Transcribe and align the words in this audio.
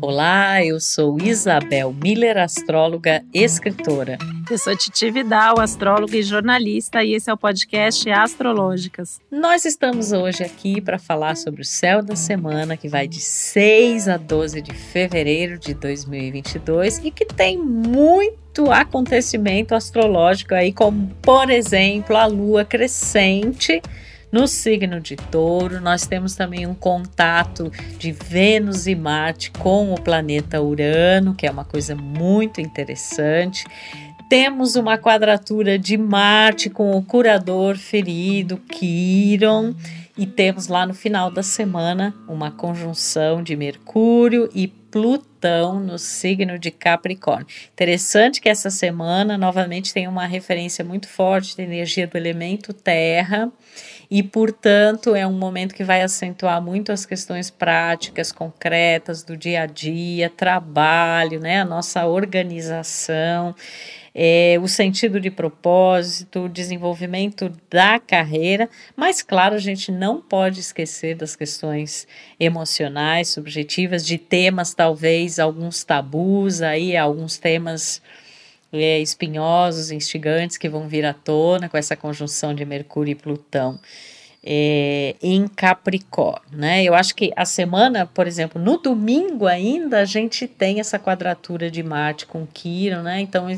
Olá, 0.00 0.62
eu 0.62 0.78
sou 0.78 1.16
Isabel 1.18 1.92
Miller, 1.92 2.36
astróloga 2.36 3.24
e 3.32 3.42
escritora. 3.42 4.18
Eu 4.48 4.58
sou 4.58 4.76
Titi 4.76 5.10
Vidal, 5.10 5.58
astróloga 5.58 6.16
e 6.16 6.22
jornalista, 6.22 7.02
e 7.02 7.14
esse 7.14 7.30
é 7.30 7.32
o 7.32 7.36
podcast 7.36 8.08
Astrológicas. 8.10 9.18
Nós 9.30 9.64
estamos 9.64 10.12
hoje 10.12 10.44
aqui 10.44 10.82
para 10.82 10.98
falar 10.98 11.34
sobre 11.34 11.62
o 11.62 11.64
céu 11.64 12.02
da 12.02 12.14
semana, 12.14 12.76
que 12.76 12.88
vai 12.88 13.08
de 13.08 13.20
6 13.20 14.06
a 14.08 14.18
12 14.18 14.60
de 14.60 14.74
fevereiro 14.74 15.58
de 15.58 15.72
2022 15.72 16.98
e 16.98 17.10
que 17.10 17.24
tem 17.24 17.56
muito 17.56 18.70
acontecimento 18.70 19.74
astrológico 19.74 20.54
aí, 20.54 20.72
como 20.72 21.08
por 21.22 21.48
exemplo 21.48 22.16
a 22.16 22.26
lua 22.26 22.64
crescente 22.66 23.80
no 24.36 24.46
signo 24.46 25.00
de 25.00 25.16
Touro, 25.16 25.80
nós 25.80 26.06
temos 26.06 26.34
também 26.34 26.66
um 26.66 26.74
contato 26.74 27.72
de 27.98 28.12
Vênus 28.12 28.86
e 28.86 28.94
Marte 28.94 29.50
com 29.50 29.94
o 29.94 29.98
planeta 29.98 30.60
Urano, 30.60 31.34
que 31.34 31.46
é 31.46 31.50
uma 31.50 31.64
coisa 31.64 31.96
muito 31.96 32.60
interessante. 32.60 33.64
Temos 34.28 34.76
uma 34.76 34.98
quadratura 34.98 35.78
de 35.78 35.96
Marte 35.96 36.68
com 36.68 36.94
o 36.94 37.02
curador 37.02 37.78
ferido, 37.78 38.58
Quiron. 38.58 39.74
E 40.18 40.26
temos 40.26 40.66
lá 40.68 40.84
no 40.84 40.92
final 40.92 41.30
da 41.30 41.42
semana 41.42 42.14
uma 42.28 42.50
conjunção 42.50 43.42
de 43.42 43.56
Mercúrio 43.56 44.50
e 44.54 44.68
Plutão 44.96 45.78
no 45.78 45.98
signo 45.98 46.58
de 46.58 46.70
Capricórnio. 46.70 47.46
Interessante 47.70 48.40
que 48.40 48.48
essa 48.48 48.70
semana 48.70 49.36
novamente 49.36 49.92
tem 49.92 50.08
uma 50.08 50.24
referência 50.24 50.82
muito 50.82 51.06
forte 51.06 51.54
da 51.54 51.62
energia 51.62 52.06
do 52.06 52.16
elemento 52.16 52.72
Terra 52.72 53.52
e, 54.10 54.22
portanto, 54.22 55.14
é 55.14 55.26
um 55.26 55.34
momento 55.34 55.74
que 55.74 55.84
vai 55.84 56.00
acentuar 56.00 56.62
muito 56.62 56.92
as 56.92 57.04
questões 57.04 57.50
práticas, 57.50 58.32
concretas 58.32 59.22
do 59.22 59.36
dia 59.36 59.64
a 59.64 59.66
dia, 59.66 60.30
trabalho, 60.30 61.40
né, 61.40 61.60
a 61.60 61.64
nossa 61.66 62.06
organização. 62.06 63.54
É, 64.18 64.58
o 64.62 64.66
sentido 64.66 65.20
de 65.20 65.30
propósito, 65.30 66.44
o 66.44 66.48
desenvolvimento 66.48 67.52
da 67.68 68.00
carreira, 68.00 68.66
mas 68.96 69.20
claro, 69.20 69.54
a 69.54 69.58
gente 69.58 69.92
não 69.92 70.22
pode 70.22 70.58
esquecer 70.58 71.14
das 71.14 71.36
questões 71.36 72.08
emocionais, 72.40 73.28
subjetivas, 73.28 74.06
de 74.06 74.16
temas, 74.16 74.72
talvez 74.72 75.38
alguns 75.38 75.84
tabus 75.84 76.62
aí, 76.62 76.96
alguns 76.96 77.36
temas 77.36 78.00
é, 78.72 78.98
espinhosos, 79.00 79.90
instigantes 79.90 80.56
que 80.56 80.66
vão 80.66 80.88
vir 80.88 81.04
à 81.04 81.12
tona 81.12 81.68
com 81.68 81.76
essa 81.76 81.94
conjunção 81.94 82.54
de 82.54 82.64
Mercúrio 82.64 83.12
e 83.12 83.14
Plutão. 83.14 83.78
É, 84.48 85.16
em 85.20 85.48
Capricórnio, 85.48 86.56
né? 86.56 86.84
Eu 86.84 86.94
acho 86.94 87.16
que 87.16 87.32
a 87.34 87.44
semana, 87.44 88.06
por 88.06 88.28
exemplo, 88.28 88.62
no 88.62 88.78
domingo 88.78 89.44
ainda 89.44 89.98
a 89.98 90.04
gente 90.04 90.46
tem 90.46 90.78
essa 90.78 91.00
quadratura 91.00 91.68
de 91.68 91.82
Marte 91.82 92.26
com 92.26 92.46
Quiron, 92.46 93.02
né? 93.02 93.20
Então 93.20 93.48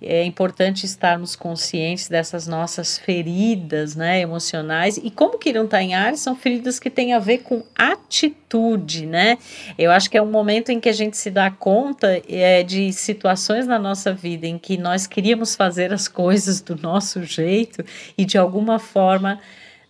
é 0.00 0.24
importante 0.24 0.86
estarmos 0.86 1.34
conscientes 1.34 2.08
dessas 2.08 2.46
nossas 2.46 2.96
feridas 2.96 3.96
né, 3.96 4.20
emocionais. 4.20 4.96
E 4.96 5.10
como 5.10 5.38
que 5.38 5.50
está 5.50 5.82
em 5.82 5.94
Ares, 5.94 6.20
são 6.20 6.36
feridas 6.36 6.78
que 6.78 6.88
têm 6.88 7.12
a 7.12 7.18
ver 7.18 7.38
com 7.38 7.64
atitude, 7.76 9.06
né? 9.06 9.38
Eu 9.76 9.90
acho 9.90 10.08
que 10.08 10.16
é 10.16 10.22
um 10.22 10.30
momento 10.30 10.70
em 10.70 10.78
que 10.78 10.88
a 10.88 10.92
gente 10.92 11.16
se 11.16 11.30
dá 11.30 11.50
conta 11.50 12.22
é, 12.28 12.62
de 12.62 12.92
situações 12.92 13.66
na 13.66 13.78
nossa 13.78 14.12
vida 14.12 14.46
em 14.46 14.56
que 14.56 14.76
nós 14.76 15.06
queríamos 15.06 15.56
fazer 15.56 15.92
as 15.92 16.06
coisas 16.06 16.60
do 16.60 16.76
nosso 16.76 17.24
jeito 17.24 17.84
e 18.16 18.24
de 18.24 18.38
alguma 18.38 18.78
forma 18.78 19.40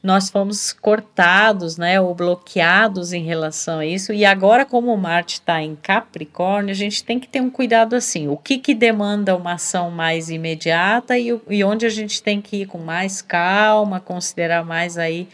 nós 0.03 0.31
fomos 0.31 0.73
cortados, 0.73 1.77
né, 1.77 2.01
ou 2.01 2.15
bloqueados 2.15 3.13
em 3.13 3.25
relação 3.25 3.81
a 3.81 3.87
isso. 3.87 4.13
E 4.13 4.25
agora, 4.25 4.65
como 4.65 4.97
Marte 4.97 5.35
está 5.35 5.61
em 5.61 5.75
Capricórnio, 5.75 6.71
a 6.71 6.77
gente 6.77 7.03
tem 7.03 7.19
que 7.19 7.29
ter 7.29 7.41
um 7.41 7.51
cuidado 7.51 7.97
assim. 7.97 8.29
O 8.29 8.37
que 8.37 8.59
que 8.59 8.75
demanda 8.75 9.35
uma 9.35 9.55
ação 9.55 9.91
mais 9.91 10.31
imediata 10.31 11.19
e, 11.19 11.37
e 11.49 11.65
onde 11.65 11.85
a 11.85 11.91
gente 11.91 12.23
tem 12.23 12.41
que 12.41 12.63
ir 12.63 12.67
com 12.67 12.79
mais 12.79 13.21
calma, 13.21 13.99
considerar 13.99 14.65
mais 14.65 14.97
aí 14.97 15.29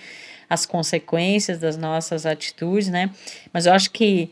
as 0.48 0.64
consequências 0.64 1.58
das 1.58 1.76
nossas 1.76 2.24
atitudes, 2.24 2.88
né? 2.88 3.10
Mas 3.52 3.66
eu 3.66 3.72
acho 3.72 3.90
que 3.90 4.30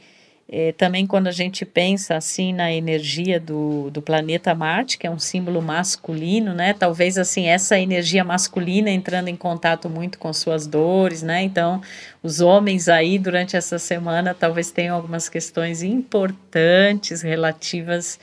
é, 0.55 0.71
também 0.71 1.07
quando 1.07 1.29
a 1.29 1.33
gente 1.33 1.65
pensa 1.65 2.15
assim 2.15 2.53
na 2.53 2.71
energia 2.71 3.41
do, 3.41 3.89
do 3.91 4.03
planeta 4.03 4.55
Marte, 4.55 4.99
que 4.99 5.07
é 5.07 5.11
um 5.11 5.19
símbolo 5.19 5.63
masculino, 5.63 6.53
né? 6.53 6.75
Talvez 6.75 7.17
assim 7.17 7.47
essa 7.47 7.79
energia 7.79 8.23
masculina 8.23 8.91
entrando 8.91 9.29
em 9.29 9.37
contato 9.37 9.89
muito 9.89 10.19
com 10.19 10.31
suas 10.31 10.67
dores, 10.67 11.23
né? 11.23 11.43
Então, 11.43 11.81
os 12.23 12.43
homens 12.43 12.87
aí 12.87 13.19
durante 13.19 13.57
essa 13.57 13.79
semana 13.79 14.35
talvez 14.35 14.71
tenham 14.71 14.95
algumas 14.95 15.27
questões 15.27 15.83
importantes 15.83 17.23
relativas 17.23 18.21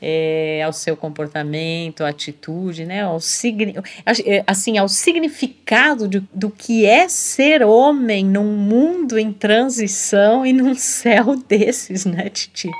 é, 0.00 0.62
ao 0.64 0.72
seu 0.72 0.96
comportamento, 0.96 2.04
atitude, 2.04 2.84
né, 2.84 3.02
ao 3.02 3.20
signi 3.20 3.74
é, 4.24 4.42
assim, 4.46 4.78
ao 4.78 4.88
significado 4.88 6.08
de, 6.08 6.20
do 6.32 6.50
que 6.50 6.86
é 6.86 7.08
ser 7.08 7.62
homem 7.62 8.24
num 8.24 8.56
mundo 8.56 9.18
em 9.18 9.32
transição 9.32 10.46
e 10.46 10.52
num 10.52 10.74
céu 10.76 11.36
desses, 11.36 12.04
né, 12.04 12.28
Titi? 12.28 12.70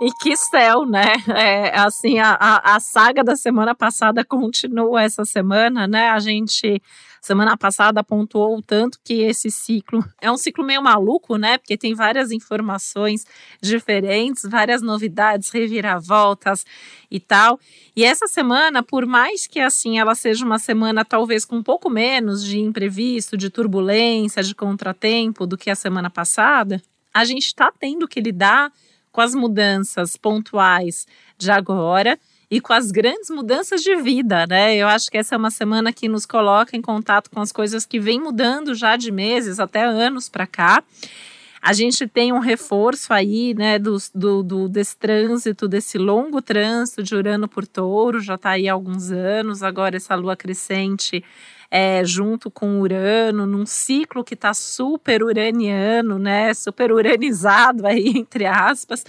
E 0.00 0.10
que 0.20 0.36
céu, 0.36 0.84
né? 0.84 1.14
É, 1.28 1.78
assim, 1.78 2.18
a, 2.18 2.36
a 2.62 2.78
saga 2.80 3.24
da 3.24 3.34
semana 3.34 3.74
passada 3.74 4.22
continua 4.22 5.02
essa 5.02 5.24
semana, 5.24 5.88
né? 5.88 6.10
A 6.10 6.18
gente 6.18 6.82
semana 7.20 7.56
passada 7.56 8.02
pontuou 8.02 8.56
o 8.56 8.62
tanto 8.62 8.98
que 9.04 9.22
esse 9.22 9.50
ciclo 9.50 10.04
é 10.20 10.30
um 10.30 10.36
ciclo 10.36 10.64
meio 10.64 10.82
maluco, 10.82 11.36
né? 11.36 11.58
Porque 11.58 11.76
tem 11.76 11.94
várias 11.94 12.30
informações 12.30 13.24
diferentes, 13.60 14.42
várias 14.48 14.82
novidades, 14.82 15.50
reviravoltas 15.50 16.64
e 17.10 17.20
tal. 17.20 17.60
E 17.94 18.04
essa 18.04 18.26
semana, 18.26 18.82
por 18.82 19.04
mais 19.06 19.46
que 19.46 19.60
assim 19.60 19.98
ela 19.98 20.14
seja 20.14 20.44
uma 20.44 20.58
semana 20.58 21.04
talvez 21.04 21.44
com 21.44 21.56
um 21.56 21.62
pouco 21.62 21.90
menos 21.90 22.44
de 22.44 22.58
imprevisto, 22.58 23.36
de 23.36 23.50
turbulência, 23.50 24.42
de 24.42 24.54
contratempo 24.54 25.46
do 25.46 25.58
que 25.58 25.70
a 25.70 25.74
semana 25.74 26.08
passada, 26.08 26.82
a 27.12 27.24
gente 27.24 27.46
está 27.46 27.72
tendo 27.78 28.08
que 28.08 28.20
lidar 28.20 28.72
com 29.12 29.20
as 29.20 29.34
mudanças 29.34 30.16
pontuais 30.16 31.06
de 31.36 31.50
agora 31.50 32.18
e 32.50 32.60
com 32.60 32.72
as 32.72 32.90
grandes 32.90 33.30
mudanças 33.30 33.80
de 33.80 33.94
vida, 33.96 34.46
né? 34.46 34.74
Eu 34.74 34.88
acho 34.88 35.08
que 35.10 35.16
essa 35.16 35.36
é 35.36 35.38
uma 35.38 35.50
semana 35.50 35.92
que 35.92 36.08
nos 36.08 36.26
coloca 36.26 36.76
em 36.76 36.82
contato 36.82 37.30
com 37.30 37.40
as 37.40 37.52
coisas 37.52 37.86
que 37.86 38.00
vêm 38.00 38.20
mudando 38.20 38.74
já 38.74 38.96
de 38.96 39.12
meses 39.12 39.60
até 39.60 39.84
anos 39.84 40.28
para 40.28 40.46
cá. 40.46 40.82
A 41.62 41.72
gente 41.74 42.08
tem 42.08 42.32
um 42.32 42.38
reforço 42.38 43.12
aí, 43.12 43.54
né, 43.54 43.78
do, 43.78 43.96
do, 44.14 44.42
do, 44.42 44.68
desse 44.68 44.96
trânsito, 44.96 45.68
desse 45.68 45.98
longo 45.98 46.40
trânsito 46.40 47.02
de 47.02 47.14
Urano 47.14 47.46
por 47.46 47.66
Touro, 47.66 48.18
já 48.18 48.36
está 48.36 48.50
aí 48.50 48.66
há 48.66 48.72
alguns 48.72 49.10
anos, 49.10 49.62
agora 49.62 49.96
essa 49.96 50.14
lua 50.14 50.34
crescente 50.34 51.22
é, 51.70 52.04
junto 52.04 52.50
com 52.50 52.80
Urano, 52.80 53.46
num 53.46 53.64
ciclo 53.64 54.24
que 54.24 54.34
está 54.34 54.52
super 54.52 55.22
uraniano, 55.22 56.18
né? 56.18 56.52
Super 56.52 56.90
uranizado 56.90 57.86
aí, 57.86 58.08
entre 58.18 58.44
aspas, 58.44 59.04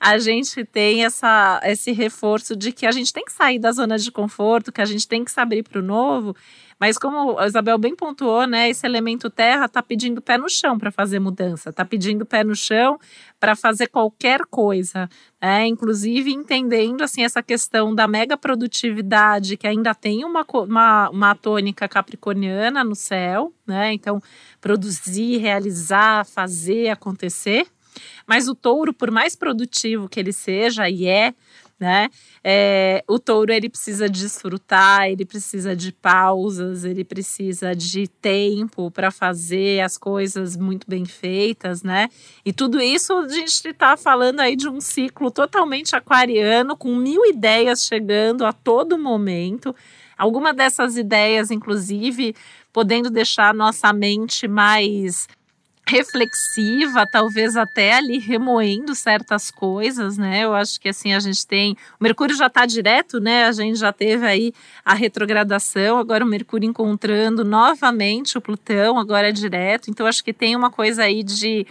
a 0.00 0.18
gente 0.18 0.64
tem 0.64 1.04
essa, 1.04 1.60
esse 1.64 1.92
reforço 1.92 2.56
de 2.56 2.72
que 2.72 2.86
a 2.86 2.92
gente 2.92 3.12
tem 3.12 3.24
que 3.24 3.32
sair 3.32 3.58
da 3.58 3.70
zona 3.72 3.98
de 3.98 4.10
conforto, 4.10 4.72
que 4.72 4.80
a 4.80 4.86
gente 4.86 5.06
tem 5.06 5.24
que 5.24 5.30
se 5.30 5.40
abrir 5.40 5.62
para 5.62 5.78
o 5.78 5.82
novo. 5.82 6.34
Mas 6.78 6.98
como 6.98 7.38
a 7.38 7.46
Isabel 7.46 7.78
bem 7.78 7.96
pontuou, 7.96 8.46
né, 8.46 8.68
esse 8.68 8.86
elemento 8.86 9.30
terra 9.30 9.64
está 9.64 9.82
pedindo 9.82 10.20
pé 10.20 10.36
no 10.36 10.48
chão 10.48 10.78
para 10.78 10.90
fazer 10.90 11.18
mudança, 11.18 11.70
está 11.70 11.84
pedindo 11.84 12.26
pé 12.26 12.44
no 12.44 12.54
chão 12.54 12.98
para 13.40 13.56
fazer 13.56 13.86
qualquer 13.88 14.40
coisa, 14.50 15.08
né? 15.40 15.66
Inclusive 15.66 16.30
entendendo 16.32 17.02
assim 17.02 17.24
essa 17.24 17.42
questão 17.42 17.94
da 17.94 18.06
mega 18.06 18.36
produtividade 18.36 19.56
que 19.56 19.66
ainda 19.66 19.94
tem 19.94 20.24
uma, 20.24 20.44
uma, 20.52 21.10
uma 21.10 21.34
tônica 21.34 21.88
capricorniana 21.88 22.84
no 22.84 22.94
céu, 22.94 23.52
né? 23.66 23.92
Então 23.92 24.20
produzir, 24.60 25.38
realizar, 25.38 26.26
fazer 26.26 26.90
acontecer. 26.90 27.66
Mas 28.26 28.48
o 28.48 28.54
touro, 28.54 28.92
por 28.92 29.10
mais 29.10 29.34
produtivo 29.34 30.08
que 30.08 30.20
ele 30.20 30.32
seja 30.32 30.88
e 30.88 31.06
é, 31.06 31.34
né? 31.78 32.08
É, 32.42 33.04
o 33.06 33.18
touro 33.18 33.52
ele 33.52 33.68
precisa 33.68 34.08
desfrutar, 34.08 35.08
ele 35.08 35.26
precisa 35.26 35.76
de 35.76 35.92
pausas, 35.92 36.84
ele 36.84 37.04
precisa 37.04 37.74
de 37.74 38.08
tempo 38.08 38.90
para 38.90 39.10
fazer 39.10 39.80
as 39.80 39.98
coisas 39.98 40.56
muito 40.56 40.88
bem 40.88 41.04
feitas, 41.04 41.82
né? 41.82 42.08
E 42.44 42.52
tudo 42.52 42.80
isso 42.80 43.12
a 43.12 43.28
gente 43.28 43.68
está 43.68 43.96
falando 43.96 44.40
aí 44.40 44.56
de 44.56 44.68
um 44.68 44.80
ciclo 44.80 45.30
totalmente 45.30 45.94
aquariano, 45.94 46.76
com 46.76 46.94
mil 46.96 47.24
ideias 47.26 47.84
chegando 47.84 48.44
a 48.46 48.52
todo 48.52 48.98
momento. 48.98 49.74
Alguma 50.16 50.54
dessas 50.54 50.96
ideias, 50.96 51.50
inclusive, 51.50 52.34
podendo 52.72 53.10
deixar 53.10 53.52
nossa 53.52 53.92
mente 53.92 54.48
mais 54.48 55.28
reflexiva, 55.88 57.06
talvez 57.06 57.56
até 57.56 57.94
ali 57.94 58.18
remoendo 58.18 58.92
certas 58.94 59.52
coisas, 59.52 60.18
né? 60.18 60.44
Eu 60.44 60.52
acho 60.52 60.80
que 60.80 60.88
assim 60.88 61.14
a 61.14 61.20
gente 61.20 61.46
tem, 61.46 61.76
o 61.98 62.02
Mercúrio 62.02 62.34
já 62.34 62.48
está 62.48 62.66
direto, 62.66 63.20
né? 63.20 63.44
A 63.44 63.52
gente 63.52 63.78
já 63.78 63.92
teve 63.92 64.26
aí 64.26 64.52
a 64.84 64.94
retrogradação, 64.94 65.98
agora 65.98 66.24
o 66.24 66.28
Mercúrio 66.28 66.68
encontrando 66.68 67.44
novamente 67.44 68.36
o 68.36 68.40
Plutão, 68.40 68.98
agora 68.98 69.28
é 69.28 69.32
direto. 69.32 69.88
Então 69.88 70.06
acho 70.06 70.24
que 70.24 70.32
tem 70.32 70.56
uma 70.56 70.70
coisa 70.70 71.04
aí 71.04 71.22
de 71.22 71.64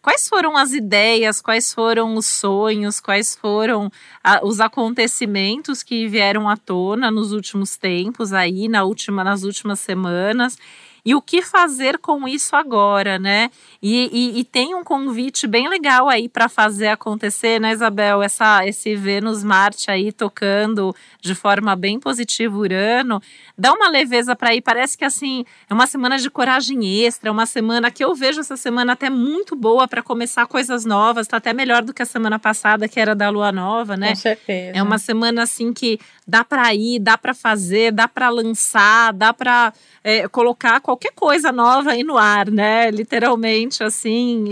quais 0.00 0.28
foram 0.28 0.56
as 0.56 0.72
ideias, 0.72 1.40
quais 1.40 1.74
foram 1.74 2.14
os 2.14 2.26
sonhos, 2.26 3.00
quais 3.00 3.34
foram 3.34 3.90
a, 4.22 4.46
os 4.46 4.60
acontecimentos 4.60 5.82
que 5.82 6.06
vieram 6.06 6.48
à 6.48 6.56
tona 6.56 7.10
nos 7.10 7.32
últimos 7.32 7.76
tempos 7.76 8.32
aí, 8.32 8.68
na 8.68 8.84
última, 8.84 9.24
nas 9.24 9.42
últimas 9.42 9.80
semanas 9.80 10.56
e 11.06 11.14
o 11.14 11.22
que 11.22 11.40
fazer 11.40 11.98
com 11.98 12.26
isso 12.26 12.56
agora, 12.56 13.16
né? 13.16 13.48
E, 13.80 14.10
e, 14.12 14.40
e 14.40 14.44
tem 14.44 14.74
um 14.74 14.82
convite 14.82 15.46
bem 15.46 15.68
legal 15.68 16.08
aí 16.08 16.28
para 16.28 16.48
fazer 16.48 16.88
acontecer, 16.88 17.60
né, 17.60 17.70
Isabel? 17.70 18.20
Essa, 18.24 18.66
esse 18.66 18.96
Vênus 18.96 19.44
Marte 19.44 19.88
aí 19.88 20.10
tocando 20.10 20.92
de 21.20 21.32
forma 21.32 21.76
bem 21.76 22.00
positiva 22.00 22.56
Urano, 22.56 23.22
dá 23.56 23.72
uma 23.72 23.88
leveza 23.88 24.34
para 24.34 24.52
ir. 24.52 24.60
Parece 24.60 24.98
que 24.98 25.04
assim 25.04 25.44
é 25.70 25.74
uma 25.74 25.86
semana 25.86 26.18
de 26.18 26.28
coragem 26.28 27.04
extra, 27.04 27.30
uma 27.30 27.46
semana 27.46 27.88
que 27.88 28.02
eu 28.02 28.12
vejo 28.12 28.40
essa 28.40 28.56
semana 28.56 28.94
até 28.94 29.08
muito 29.08 29.54
boa 29.54 29.86
para 29.86 30.02
começar 30.02 30.44
coisas 30.46 30.84
novas. 30.84 31.28
Tá 31.28 31.36
até 31.36 31.52
melhor 31.52 31.82
do 31.82 31.94
que 31.94 32.02
a 32.02 32.06
semana 32.06 32.36
passada 32.36 32.88
que 32.88 32.98
era 32.98 33.14
da 33.14 33.28
Lua 33.30 33.52
Nova, 33.52 33.96
né? 33.96 34.08
Com 34.08 34.16
certeza. 34.16 34.76
É 34.76 34.82
uma 34.82 34.98
semana 34.98 35.44
assim 35.44 35.72
que 35.72 36.00
dá 36.26 36.42
para 36.42 36.74
ir, 36.74 36.98
dá 36.98 37.16
para 37.16 37.32
fazer, 37.32 37.92
dá 37.92 38.08
para 38.08 38.28
lançar, 38.28 39.12
dá 39.12 39.32
para 39.32 39.72
é, 40.02 40.26
colocar 40.26 40.80
qualquer 40.80 40.95
coisa 41.14 41.52
nova 41.52 41.92
aí 41.92 42.02
no 42.02 42.16
ar, 42.16 42.50
né? 42.50 42.90
Literalmente, 42.90 43.82
assim. 43.82 44.44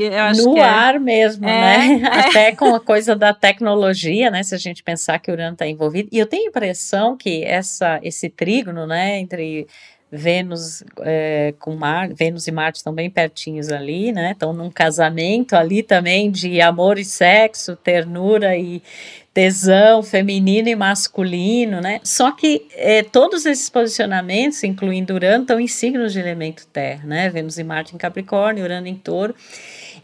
no 0.44 0.56
é 0.56 0.62
ar 0.62 0.96
é, 0.96 0.98
mesmo, 0.98 1.46
é, 1.46 1.78
né? 1.78 2.02
É. 2.14 2.28
Até 2.28 2.52
com 2.54 2.74
a 2.74 2.80
coisa 2.80 3.14
da 3.14 3.32
tecnologia, 3.32 4.30
né? 4.30 4.42
Se 4.42 4.54
a 4.54 4.58
gente 4.58 4.82
pensar 4.82 5.18
que 5.18 5.30
o 5.30 5.34
Urano 5.34 5.54
está 5.54 5.66
envolvido. 5.66 6.08
E 6.12 6.18
eu 6.18 6.26
tenho 6.26 6.44
a 6.44 6.48
impressão 6.48 7.16
que 7.16 7.42
essa, 7.44 7.98
esse 8.02 8.28
trígono, 8.28 8.86
né, 8.86 9.18
entre 9.18 9.66
Vênus 10.10 10.84
é, 11.00 11.54
com 11.58 11.74
Mar, 11.74 12.08
Vênus 12.14 12.46
e 12.46 12.52
Marte 12.52 12.76
estão 12.76 12.92
bem 12.92 13.10
pertinhos 13.10 13.70
ali, 13.70 14.12
né? 14.12 14.30
Estão 14.32 14.52
num 14.52 14.70
casamento 14.70 15.54
ali 15.54 15.82
também 15.82 16.30
de 16.30 16.60
amor 16.60 16.98
e 16.98 17.04
sexo, 17.04 17.74
ternura 17.76 18.56
e 18.56 18.80
tesão 19.34 20.00
feminino 20.00 20.68
e 20.68 20.76
masculino, 20.76 21.80
né? 21.80 22.00
Só 22.04 22.30
que 22.30 22.68
é, 22.70 23.02
todos 23.02 23.44
esses 23.44 23.68
posicionamentos, 23.68 24.62
incluindo 24.62 25.12
Urano, 25.12 25.42
estão 25.42 25.58
em 25.58 25.66
signos 25.66 26.12
de 26.12 26.20
elemento 26.20 26.64
terra, 26.68 27.02
né? 27.04 27.28
Vênus 27.28 27.58
e 27.58 27.64
Marte 27.64 27.96
em 27.96 27.98
Capricórnio, 27.98 28.62
Urano 28.62 28.86
em 28.86 28.94
Touro. 28.94 29.34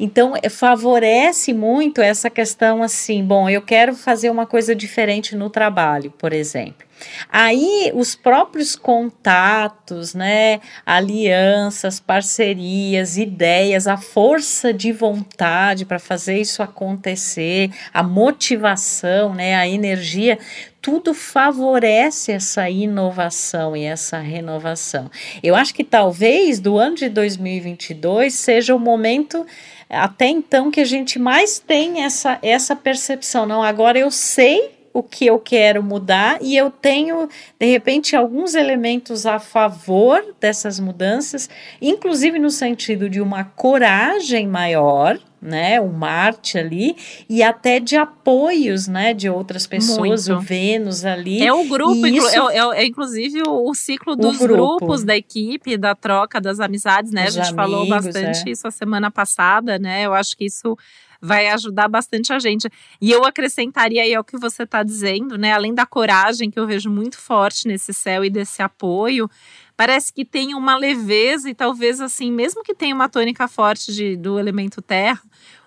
Então, 0.01 0.35
é, 0.43 0.49
favorece 0.49 1.53
muito 1.53 2.01
essa 2.01 2.29
questão 2.29 2.83
assim, 2.83 3.23
bom, 3.23 3.49
eu 3.49 3.63
quero 3.63 3.95
fazer 3.95 4.31
uma 4.31 4.47
coisa 4.47 4.75
diferente 4.75 5.37
no 5.37 5.49
trabalho, 5.49 6.11
por 6.11 6.33
exemplo. 6.33 6.90
Aí 7.31 7.93
os 7.95 8.15
próprios 8.15 8.77
contatos, 8.77 10.15
né, 10.15 10.61
alianças, 10.85 12.01
parcerias, 12.01 13.17
ideias, 13.17 13.87
a 13.87 13.97
força 13.97 14.73
de 14.73 14.93
vontade 14.93 15.85
para 15.85 15.99
fazer 15.99 16.41
isso 16.41 16.63
acontecer, 16.63 17.71
a 17.93 18.03
motivação, 18.03 19.35
né, 19.35 19.55
a 19.55 19.69
energia, 19.69 20.39
tudo 20.81 21.13
favorece 21.13 22.33
essa 22.33 22.69
inovação 22.71 23.77
e 23.77 23.85
essa 23.85 24.19
renovação. 24.19 25.11
Eu 25.43 25.55
acho 25.55 25.75
que 25.75 25.85
talvez 25.85 26.59
do 26.59 26.79
ano 26.79 26.97
de 26.97 27.09
2022 27.09 28.35
seja 28.35 28.75
o 28.75 28.79
momento 28.79 29.47
até 29.89 30.29
então 30.29 30.71
que 30.71 30.81
a 30.81 30.85
gente 30.85 31.19
mais 31.19 31.59
tem 31.59 32.05
essa 32.05 32.39
essa 32.43 32.77
percepção, 32.77 33.45
não, 33.45 33.63
agora 33.63 33.99
eu 33.99 34.11
sei 34.11 34.80
o 34.93 35.03
que 35.03 35.27
eu 35.27 35.39
quero 35.39 35.83
mudar 35.83 36.39
e 36.41 36.57
eu 36.57 36.71
tenho, 36.71 37.29
de 37.59 37.67
repente, 37.67 38.17
alguns 38.17 38.55
elementos 38.55 39.25
a 39.25 39.39
favor 39.39 40.23
dessas 40.41 40.81
mudanças, 40.81 41.49
inclusive 41.81 42.39
no 42.39 42.51
sentido 42.51 43.09
de 43.09 43.21
uma 43.21 43.45
coragem 43.45 44.49
maior, 44.49 45.19
né, 45.41 45.81
o 45.81 45.89
Marte 45.89 46.59
ali 46.59 46.95
e 47.29 47.43
até 47.43 47.81
de 47.81 47.97
apoios, 47.97 48.87
né, 48.87 49.15
de 49.15 49.31
outras 49.31 49.67
pessoas, 49.67 50.29
Muito. 50.29 50.39
o 50.39 50.45
Vênus 50.45 51.05
ali. 51.05 51.43
É 51.43 51.53
o 51.53 51.65
grupo, 51.65 52.07
isso, 52.07 52.51
é, 52.51 52.59
é, 52.59 52.83
é, 52.83 52.87
inclusive 52.87 53.43
o, 53.47 53.71
o 53.71 53.75
ciclo 53.75 54.15
dos 54.15 54.37
grupo. 54.37 54.77
grupos 54.79 55.03
da 55.03 55.17
equipe, 55.17 55.79
da 55.79 55.95
troca 55.95 56.41
das 56.41 56.61
amizades, 56.61 57.11
né? 57.11 57.27
Os 57.27 57.39
a 57.39 57.43
gente 57.43 57.59
amigos, 57.59 57.73
falou 57.73 57.89
bastante 57.89 58.49
é. 58.49 58.53
isso 58.53 58.69
a 58.69 58.71
semana 58.71 59.11
passada, 59.11 59.79
né? 59.79 60.05
Eu 60.05 60.13
acho 60.13 60.37
que 60.37 60.45
isso 60.45 60.77
vai 61.21 61.49
ajudar 61.49 61.89
bastante 61.89 62.33
a 62.33 62.39
gente. 62.39 62.69
E 63.01 63.11
eu 63.11 63.25
acrescentaria 63.25 64.03
aí 64.03 64.15
ao 64.15 64.25
que 64.25 64.39
você 64.39 64.63
está 64.63 64.83
dizendo, 64.83 65.37
né? 65.37 65.53
Além 65.53 65.75
da 65.75 65.85
coragem 65.85 66.51
que 66.51 66.59
eu 66.59 66.67
vejo 66.67 66.91
muito 66.91 67.19
forte 67.19 67.69
nesse 67.69 67.93
céu 67.93 68.25
e 68.25 68.31
desse 68.31 68.63
apoio, 68.63 69.29
parece 69.77 70.13
que 70.13 70.25
tem 70.25 70.55
uma 70.55 70.77
leveza 70.77 71.49
e 71.49 71.55
talvez 71.55 72.01
assim, 72.01 72.31
mesmo 72.31 72.63
que 72.63 72.75
tenha 72.75 72.95
uma 72.95 73.09
tônica 73.09 73.47
forte 73.49 73.93
de, 73.93 74.17
do 74.17 74.39
elemento 74.39 74.83
terra, 74.83 75.23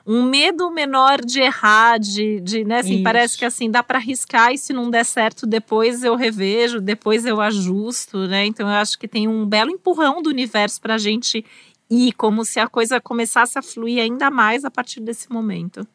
um 0.06 0.22
medo 0.24 0.70
menor 0.70 1.22
de 1.22 1.40
errar, 1.40 1.98
de, 1.98 2.42
de 2.42 2.66
né, 2.66 2.80
assim, 2.80 3.02
parece 3.02 3.38
que 3.38 3.46
assim, 3.46 3.72
dá 3.72 3.82
para 3.82 3.98
arriscar 3.98 4.52
e 4.52 4.58
se 4.58 4.74
não 4.74 4.90
der 4.90 5.06
certo, 5.06 5.46
depois 5.48 6.04
eu 6.04 6.16
revejo, 6.16 6.82
depois 6.82 7.26
eu 7.26 7.40
ajusto, 7.40 8.28
né? 8.28 8.46
Então 8.46 8.68
eu 8.68 8.76
acho 8.76 9.00
que 9.00 9.08
tem 9.08 9.28
um 9.28 9.46
belo 9.46 9.72
empurrão 9.72 10.22
do 10.22 10.30
universo 10.30 10.82
para 10.82 10.96
a 10.96 10.98
gente 10.98 11.46
e 11.94 12.12
como 12.12 12.44
se 12.44 12.60
a 12.60 12.68
coisa 12.68 13.00
começasse 13.00 13.60
a 13.60 13.62
fluir 13.62 14.02
ainda 14.02 14.32
mais 14.32 14.66
a 14.66 14.72
partir 14.72 15.00
desse 15.00 15.32
momento. 15.32 15.88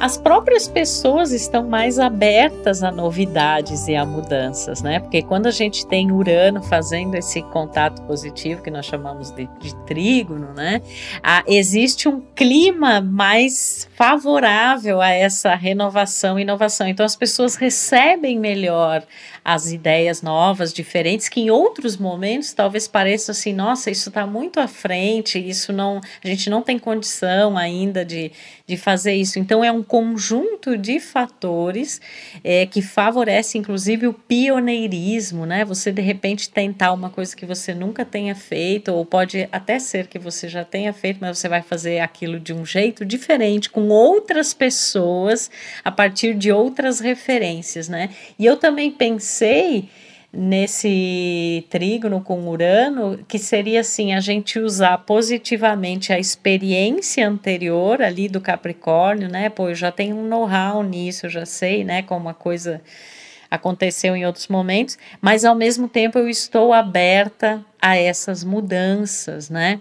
As 0.00 0.16
próprias 0.16 0.66
pessoas 0.66 1.30
estão 1.30 1.68
mais 1.68 1.98
abertas 1.98 2.82
a 2.82 2.90
novidades 2.90 3.86
e 3.86 3.94
a 3.94 4.06
mudanças, 4.06 4.80
né? 4.80 4.98
Porque 4.98 5.22
quando 5.22 5.46
a 5.46 5.50
gente 5.50 5.86
tem 5.86 6.10
Urano 6.10 6.62
fazendo 6.62 7.16
esse 7.16 7.42
contato 7.42 8.00
positivo 8.04 8.62
que 8.62 8.70
nós 8.70 8.86
chamamos 8.86 9.30
de, 9.30 9.46
de 9.60 9.76
trígono, 9.84 10.54
né? 10.54 10.80
Ah, 11.22 11.44
existe 11.46 12.08
um 12.08 12.22
clima 12.34 13.02
mais 13.02 13.86
favorável 13.94 15.02
a 15.02 15.10
essa 15.10 15.54
renovação 15.54 16.38
e 16.38 16.42
inovação. 16.42 16.88
Então 16.88 17.04
as 17.04 17.14
pessoas 17.14 17.54
recebem 17.56 18.38
melhor 18.38 19.02
as 19.44 19.72
ideias 19.72 20.22
novas, 20.22 20.72
diferentes, 20.72 21.28
que 21.28 21.40
em 21.40 21.50
outros 21.50 21.96
momentos 21.96 22.52
talvez 22.52 22.86
pareça 22.86 23.32
assim, 23.32 23.52
nossa, 23.52 23.90
isso 23.90 24.10
está 24.10 24.26
muito 24.26 24.60
à 24.60 24.68
frente, 24.68 25.38
isso 25.38 25.72
não, 25.72 26.00
a 26.22 26.26
gente 26.26 26.50
não 26.50 26.62
tem 26.62 26.78
condição 26.78 27.56
ainda 27.56 28.04
de, 28.04 28.30
de 28.66 28.76
fazer 28.76 29.14
isso. 29.14 29.38
Então 29.38 29.64
é 29.64 29.72
um 29.72 29.82
conjunto 29.82 30.76
de 30.76 31.00
fatores 31.00 32.00
é, 32.44 32.66
que 32.66 32.82
favorece 32.82 33.56
inclusive 33.56 34.06
o 34.06 34.12
pioneirismo, 34.12 35.46
né? 35.46 35.64
Você 35.64 35.90
de 35.90 36.02
repente 36.02 36.50
tentar 36.50 36.92
uma 36.92 37.08
coisa 37.08 37.34
que 37.34 37.46
você 37.46 37.74
nunca 37.74 38.04
tenha 38.04 38.34
feito, 38.34 38.92
ou 38.92 39.04
pode 39.04 39.48
até 39.50 39.78
ser 39.78 40.06
que 40.06 40.18
você 40.18 40.48
já 40.48 40.64
tenha 40.64 40.92
feito, 40.92 41.18
mas 41.20 41.38
você 41.38 41.48
vai 41.48 41.62
fazer 41.62 42.00
aquilo 42.00 42.38
de 42.38 42.52
um 42.52 42.64
jeito 42.64 43.04
diferente, 43.04 43.70
com 43.70 43.88
outras 43.88 44.52
pessoas, 44.52 45.50
a 45.82 45.90
partir 45.90 46.34
de 46.34 46.52
outras 46.52 47.00
referências, 47.00 47.88
né? 47.88 48.10
E 48.38 48.44
eu 48.44 48.56
também 48.56 48.90
pensei 48.90 49.29
pensei 49.30 49.88
nesse 50.32 51.64
trígono 51.70 52.20
com 52.20 52.48
Urano, 52.48 53.18
que 53.28 53.38
seria 53.38 53.80
assim, 53.80 54.12
a 54.12 54.20
gente 54.20 54.58
usar 54.58 54.98
positivamente 54.98 56.12
a 56.12 56.18
experiência 56.18 57.28
anterior 57.28 58.00
ali 58.00 58.28
do 58.28 58.40
Capricórnio, 58.40 59.28
né? 59.28 59.48
Pô, 59.48 59.68
eu 59.68 59.74
já 59.74 59.90
tenho 59.90 60.16
um 60.16 60.28
know-how 60.28 60.82
nisso, 60.82 61.26
eu 61.26 61.30
já 61.30 61.46
sei, 61.46 61.82
né, 61.84 62.02
como 62.02 62.28
a 62.28 62.34
coisa 62.34 62.80
aconteceu 63.50 64.14
em 64.14 64.24
outros 64.24 64.46
momentos, 64.46 64.96
mas 65.20 65.44
ao 65.44 65.56
mesmo 65.56 65.88
tempo 65.88 66.16
eu 66.16 66.28
estou 66.28 66.72
aberta 66.72 67.64
a 67.82 67.96
essas 67.96 68.44
mudanças, 68.44 69.50
né? 69.50 69.80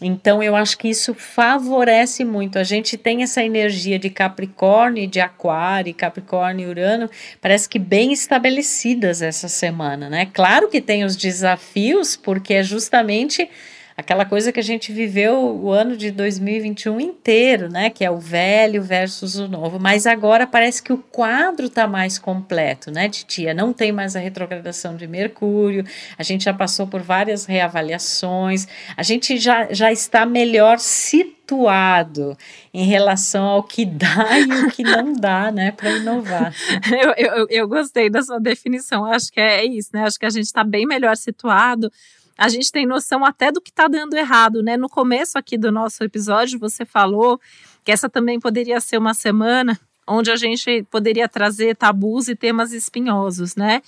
Então, 0.00 0.42
eu 0.42 0.56
acho 0.56 0.78
que 0.78 0.88
isso 0.88 1.12
favorece 1.12 2.24
muito. 2.24 2.58
A 2.58 2.64
gente 2.64 2.96
tem 2.96 3.22
essa 3.22 3.42
energia 3.42 3.98
de 3.98 4.08
Capricórnio, 4.08 5.06
de 5.06 5.20
Aquário, 5.20 5.94
Capricórnio 5.94 6.68
e 6.68 6.70
Urano, 6.70 7.10
parece 7.40 7.68
que 7.68 7.78
bem 7.78 8.12
estabelecidas 8.12 9.20
essa 9.20 9.48
semana, 9.48 10.08
né? 10.08 10.26
Claro 10.32 10.68
que 10.68 10.80
tem 10.80 11.04
os 11.04 11.16
desafios, 11.16 12.16
porque 12.16 12.54
é 12.54 12.62
justamente 12.62 13.48
aquela 14.00 14.24
coisa 14.24 14.50
que 14.50 14.58
a 14.58 14.62
gente 14.62 14.92
viveu 14.92 15.38
o 15.38 15.70
ano 15.70 15.94
de 15.94 16.10
2021 16.10 16.98
inteiro, 17.00 17.68
né? 17.68 17.90
Que 17.90 18.02
é 18.04 18.10
o 18.10 18.18
velho 18.18 18.82
versus 18.82 19.36
o 19.36 19.46
novo. 19.46 19.78
Mas 19.78 20.06
agora 20.06 20.46
parece 20.46 20.82
que 20.82 20.92
o 20.92 20.98
quadro 20.98 21.66
está 21.66 21.86
mais 21.86 22.18
completo, 22.18 22.90
né, 22.90 23.08
Titia? 23.08 23.52
Não 23.52 23.72
tem 23.72 23.92
mais 23.92 24.16
a 24.16 24.18
retrogradação 24.18 24.96
de 24.96 25.06
Mercúrio, 25.06 25.84
a 26.18 26.22
gente 26.22 26.44
já 26.44 26.54
passou 26.54 26.86
por 26.86 27.02
várias 27.02 27.44
reavaliações, 27.44 28.66
a 28.96 29.02
gente 29.02 29.36
já, 29.38 29.70
já 29.70 29.92
está 29.92 30.24
melhor 30.24 30.78
situado 30.78 32.36
em 32.72 32.86
relação 32.86 33.44
ao 33.44 33.62
que 33.62 33.84
dá 33.84 34.38
e 34.38 34.64
o 34.64 34.70
que 34.70 34.82
não 34.82 35.12
dá, 35.12 35.52
né, 35.52 35.72
para 35.72 35.90
inovar. 35.90 36.54
eu, 36.90 37.12
eu, 37.16 37.46
eu 37.50 37.68
gostei 37.68 38.08
da 38.08 38.22
sua 38.22 38.40
definição, 38.40 39.04
acho 39.04 39.30
que 39.30 39.40
é 39.40 39.64
isso, 39.64 39.90
né? 39.92 40.04
Acho 40.04 40.18
que 40.18 40.26
a 40.26 40.30
gente 40.30 40.46
está 40.46 40.64
bem 40.64 40.86
melhor 40.86 41.16
situado 41.16 41.92
a 42.40 42.48
gente 42.48 42.72
tem 42.72 42.86
noção 42.86 43.22
até 43.22 43.52
do 43.52 43.60
que 43.60 43.68
está 43.68 43.86
dando 43.86 44.14
errado, 44.14 44.62
né? 44.62 44.74
No 44.74 44.88
começo 44.88 45.36
aqui 45.36 45.58
do 45.58 45.70
nosso 45.70 46.02
episódio, 46.02 46.58
você 46.58 46.86
falou 46.86 47.38
que 47.84 47.92
essa 47.92 48.08
também 48.08 48.40
poderia 48.40 48.80
ser 48.80 48.96
uma 48.96 49.12
semana 49.12 49.78
onde 50.10 50.30
a 50.30 50.36
gente 50.36 50.84
poderia 50.90 51.28
trazer 51.28 51.76
tabus 51.76 52.28
e 52.28 52.34
temas 52.34 52.72
espinhosos, 52.72 53.54
né? 53.54 53.80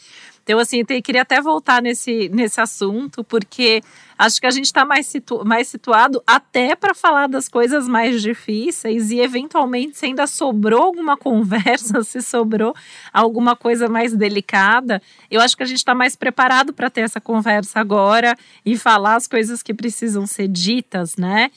Então, 0.45 0.59
assim, 0.59 0.85
queria 0.85 1.23
até 1.23 1.41
voltar 1.41 1.81
nesse, 1.81 2.29
nesse 2.31 2.61
assunto, 2.61 3.23
porque 3.23 3.81
acho 4.19 4.41
que 4.41 4.47
a 4.47 4.51
gente 4.51 4.65
está 4.67 4.85
mais, 4.85 5.07
situ, 5.07 5.45
mais 5.45 5.69
situado 5.69 6.21
até 6.27 6.75
para 6.75 6.95
falar 6.95 7.29
das 7.29 7.49
coisas 7.49 7.87
mais 7.87 8.21
difíceis 8.21 9.13
e, 9.13 9.21
eventualmente, 9.21 9.97
se 9.97 10.07
ainda 10.07 10.27
sobrou 10.27 10.83
alguma 10.83 11.17
conversa, 11.19 12.03
se 12.03 12.21
sobrou 12.21 12.75
alguma 13.13 13.55
coisa 13.55 13.89
mais 13.89 14.17
delicada, 14.17 15.01
eu 15.31 15.41
acho 15.41 15.57
que 15.57 15.63
a 15.63 15.67
gente 15.67 15.79
está 15.79 15.95
mais 15.95 16.17
preparado 16.17 16.73
para 16.73 16.91
ter 16.91 17.03
essa 17.03 17.21
conversa 17.21 17.79
agora 17.79 18.37
e 18.67 18.77
falar 18.77 19.15
as 19.15 19.29
coisas 19.29 19.63
que 19.63 19.73
precisam 19.73 20.27
ser 20.27 20.49
ditas, 20.49 21.17
né? 21.17 21.51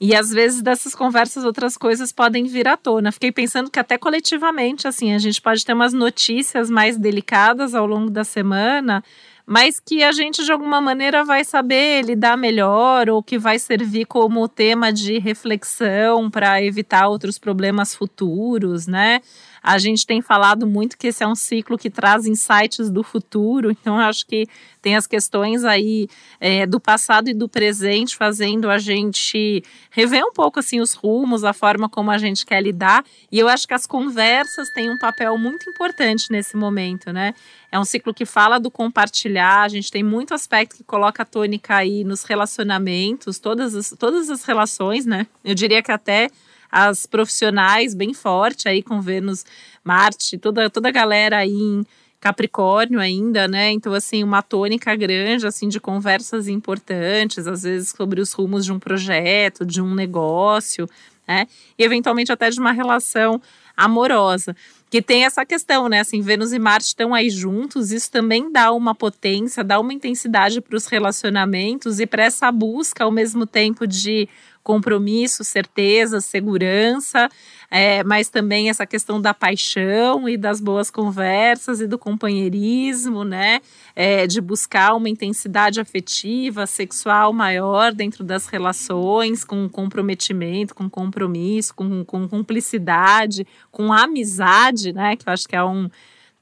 E 0.00 0.14
às 0.14 0.30
vezes 0.30 0.62
dessas 0.62 0.94
conversas 0.94 1.44
outras 1.44 1.76
coisas 1.76 2.10
podem 2.10 2.44
vir 2.44 2.66
à 2.66 2.74
tona. 2.74 3.12
Fiquei 3.12 3.30
pensando 3.30 3.70
que 3.70 3.78
até 3.78 3.98
coletivamente, 3.98 4.88
assim, 4.88 5.12
a 5.12 5.18
gente 5.18 5.42
pode 5.42 5.62
ter 5.62 5.74
umas 5.74 5.92
notícias 5.92 6.70
mais 6.70 6.96
delicadas 6.96 7.74
ao 7.74 7.86
longo 7.86 8.10
da 8.10 8.24
semana, 8.24 9.04
mas 9.44 9.78
que 9.78 10.02
a 10.02 10.10
gente 10.10 10.42
de 10.42 10.50
alguma 10.50 10.80
maneira 10.80 11.22
vai 11.22 11.44
saber 11.44 12.02
lidar 12.02 12.38
melhor 12.38 13.10
ou 13.10 13.22
que 13.22 13.36
vai 13.36 13.58
servir 13.58 14.06
como 14.06 14.48
tema 14.48 14.90
de 14.90 15.18
reflexão 15.18 16.30
para 16.30 16.62
evitar 16.62 17.08
outros 17.08 17.38
problemas 17.38 17.94
futuros, 17.94 18.86
né? 18.86 19.20
A 19.62 19.78
gente 19.78 20.06
tem 20.06 20.22
falado 20.22 20.66
muito 20.66 20.96
que 20.96 21.08
esse 21.08 21.22
é 21.22 21.26
um 21.26 21.34
ciclo 21.34 21.76
que 21.76 21.90
traz 21.90 22.26
insights 22.26 22.90
do 22.90 23.02
futuro, 23.02 23.70
então 23.70 23.98
acho 23.98 24.26
que 24.26 24.46
tem 24.80 24.96
as 24.96 25.06
questões 25.06 25.64
aí 25.64 26.08
é, 26.40 26.66
do 26.66 26.80
passado 26.80 27.28
e 27.28 27.34
do 27.34 27.48
presente 27.48 28.16
fazendo 28.16 28.70
a 28.70 28.78
gente 28.78 29.62
rever 29.90 30.24
um 30.24 30.32
pouco 30.32 30.58
assim 30.58 30.80
os 30.80 30.94
rumos, 30.94 31.44
a 31.44 31.52
forma 31.52 31.88
como 31.88 32.10
a 32.10 32.16
gente 32.16 32.46
quer 32.46 32.62
lidar. 32.62 33.04
E 33.30 33.38
eu 33.38 33.48
acho 33.48 33.68
que 33.68 33.74
as 33.74 33.86
conversas 33.86 34.70
têm 34.70 34.90
um 34.90 34.98
papel 34.98 35.36
muito 35.36 35.68
importante 35.68 36.30
nesse 36.30 36.56
momento, 36.56 37.12
né? 37.12 37.34
É 37.70 37.78
um 37.78 37.84
ciclo 37.84 38.12
que 38.12 38.24
fala 38.24 38.58
do 38.58 38.70
compartilhar, 38.70 39.62
a 39.62 39.68
gente 39.68 39.90
tem 39.90 40.02
muito 40.02 40.34
aspecto 40.34 40.76
que 40.76 40.84
coloca 40.84 41.22
a 41.22 41.26
tônica 41.26 41.76
aí 41.76 42.02
nos 42.02 42.24
relacionamentos, 42.24 43.38
todas 43.38 43.74
as, 43.76 43.94
todas 43.98 44.30
as 44.30 44.44
relações, 44.44 45.06
né? 45.06 45.26
Eu 45.44 45.54
diria 45.54 45.82
que 45.82 45.92
até 45.92 46.30
as 46.70 47.06
profissionais 47.06 47.94
bem 47.94 48.14
forte 48.14 48.68
aí 48.68 48.82
com 48.82 49.00
Vênus, 49.00 49.44
Marte, 49.82 50.38
toda, 50.38 50.70
toda 50.70 50.88
a 50.88 50.92
galera 50.92 51.38
aí 51.38 51.50
em 51.50 51.84
Capricórnio 52.20 53.00
ainda, 53.00 53.48
né? 53.48 53.70
Então, 53.70 53.94
assim, 53.94 54.22
uma 54.22 54.42
tônica 54.42 54.94
grande, 54.94 55.46
assim, 55.46 55.68
de 55.68 55.80
conversas 55.80 56.48
importantes, 56.48 57.46
às 57.46 57.62
vezes 57.62 57.94
sobre 57.96 58.20
os 58.20 58.32
rumos 58.32 58.66
de 58.66 58.72
um 58.72 58.78
projeto, 58.78 59.64
de 59.64 59.80
um 59.80 59.94
negócio, 59.94 60.86
né? 61.26 61.46
E 61.78 61.82
eventualmente 61.82 62.30
até 62.30 62.50
de 62.50 62.60
uma 62.60 62.72
relação 62.72 63.40
amorosa. 63.74 64.54
Que 64.90 65.00
tem 65.00 65.24
essa 65.24 65.46
questão, 65.46 65.88
né? 65.88 66.00
Assim, 66.00 66.20
Vênus 66.20 66.52
e 66.52 66.58
Marte 66.58 66.88
estão 66.88 67.14
aí 67.14 67.30
juntos, 67.30 67.90
isso 67.90 68.10
também 68.10 68.52
dá 68.52 68.70
uma 68.72 68.94
potência, 68.94 69.64
dá 69.64 69.80
uma 69.80 69.94
intensidade 69.94 70.60
para 70.60 70.76
os 70.76 70.86
relacionamentos 70.86 72.00
e 72.00 72.06
para 72.06 72.24
essa 72.24 72.52
busca 72.52 73.04
ao 73.04 73.10
mesmo 73.10 73.46
tempo 73.46 73.86
de 73.86 74.28
compromisso, 74.62 75.42
certeza, 75.42 76.20
segurança, 76.20 77.28
é, 77.70 78.04
mas 78.04 78.28
também 78.28 78.68
essa 78.68 78.86
questão 78.86 79.20
da 79.20 79.32
paixão 79.32 80.28
e 80.28 80.36
das 80.36 80.60
boas 80.60 80.90
conversas 80.90 81.80
e 81.80 81.86
do 81.86 81.98
companheirismo, 81.98 83.24
né? 83.24 83.60
É, 83.96 84.26
de 84.26 84.40
buscar 84.40 84.94
uma 84.94 85.08
intensidade 85.08 85.80
afetiva, 85.80 86.66
sexual 86.66 87.32
maior 87.32 87.92
dentro 87.92 88.22
das 88.22 88.46
relações, 88.46 89.44
com 89.44 89.68
comprometimento, 89.68 90.74
com 90.74 90.90
compromisso, 90.90 91.74
com, 91.74 92.04
com 92.04 92.28
cumplicidade, 92.28 93.46
com 93.70 93.92
amizade, 93.92 94.92
né? 94.92 95.16
Que 95.16 95.28
eu 95.28 95.32
acho 95.32 95.48
que 95.48 95.56
é 95.56 95.64
um 95.64 95.88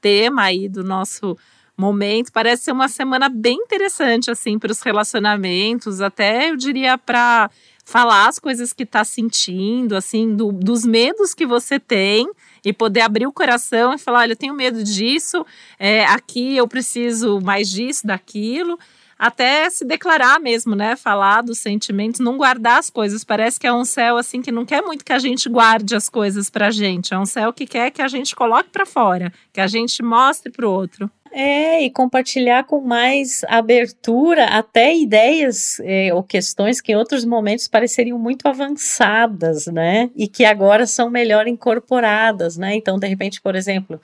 tema 0.01 0.43
aí 0.43 0.67
do 0.67 0.83
nosso 0.83 1.37
momento. 1.79 2.31
Parece 2.31 2.63
ser 2.63 2.71
uma 2.73 2.89
semana 2.89 3.29
bem 3.29 3.55
interessante 3.55 4.29
assim 4.29 4.59
para 4.59 4.71
os 4.71 4.81
relacionamentos, 4.81 6.01
até 6.01 6.49
eu 6.49 6.57
diria 6.57 6.97
para 6.97 7.49
falar 7.89 8.27
as 8.27 8.37
coisas 8.37 8.71
que 8.71 8.83
está 8.83 9.03
sentindo, 9.03 9.95
assim, 9.95 10.35
do, 10.35 10.51
dos 10.51 10.85
medos 10.85 11.33
que 11.33 11.43
você 11.43 11.79
tem 11.79 12.29
e 12.63 12.71
poder 12.71 13.01
abrir 13.01 13.25
o 13.25 13.33
coração 13.33 13.95
e 13.95 13.97
falar, 13.97 14.19
olha, 14.19 14.33
eu 14.33 14.37
tenho 14.37 14.53
medo 14.53 14.83
disso, 14.83 15.43
é, 15.79 16.05
aqui 16.05 16.55
eu 16.55 16.67
preciso 16.67 17.41
mais 17.41 17.67
disso, 17.67 18.05
daquilo, 18.05 18.77
até 19.17 19.67
se 19.71 19.83
declarar 19.83 20.39
mesmo, 20.39 20.75
né? 20.75 20.95
Falar 20.95 21.41
dos 21.41 21.57
sentimentos, 21.57 22.21
não 22.21 22.37
guardar 22.37 22.77
as 22.77 22.91
coisas. 22.91 23.23
Parece 23.23 23.59
que 23.59 23.67
é 23.67 23.73
um 23.73 23.83
céu 23.83 24.17
assim 24.17 24.41
que 24.41 24.51
não 24.51 24.65
quer 24.65 24.81
muito 24.81 25.03
que 25.03 25.11
a 25.11 25.19
gente 25.19 25.49
guarde 25.49 25.93
as 25.93 26.07
coisas 26.07 26.49
pra 26.49 26.71
gente. 26.71 27.13
É 27.13 27.19
um 27.19 27.25
céu 27.25 27.51
que 27.51 27.65
quer 27.65 27.91
que 27.91 28.01
a 28.01 28.07
gente 28.07 28.33
coloque 28.33 28.69
para 28.69 28.85
fora, 28.85 29.33
que 29.51 29.59
a 29.59 29.67
gente 29.67 30.01
mostre 30.01 30.49
pro 30.49 30.71
outro. 30.71 31.11
É, 31.31 31.83
e 31.83 31.91
compartilhar 31.91 32.63
com 32.63 32.81
mais 32.81 33.43
abertura 33.47 34.45
até 34.45 34.95
ideias 34.95 35.79
é, 35.81 36.13
ou 36.13 36.23
questões 36.23 36.81
que 36.81 36.91
em 36.91 36.95
outros 36.95 37.23
momentos 37.23 37.67
pareceriam 37.67 38.17
muito 38.17 38.47
avançadas, 38.47 39.67
né? 39.67 40.09
E 40.15 40.27
que 40.27 40.43
agora 40.43 40.87
são 40.87 41.09
melhor 41.09 41.47
incorporadas, 41.47 42.57
né? 42.57 42.75
Então, 42.75 42.97
de 42.97 43.07
repente, 43.07 43.39
por 43.41 43.55
exemplo, 43.55 44.01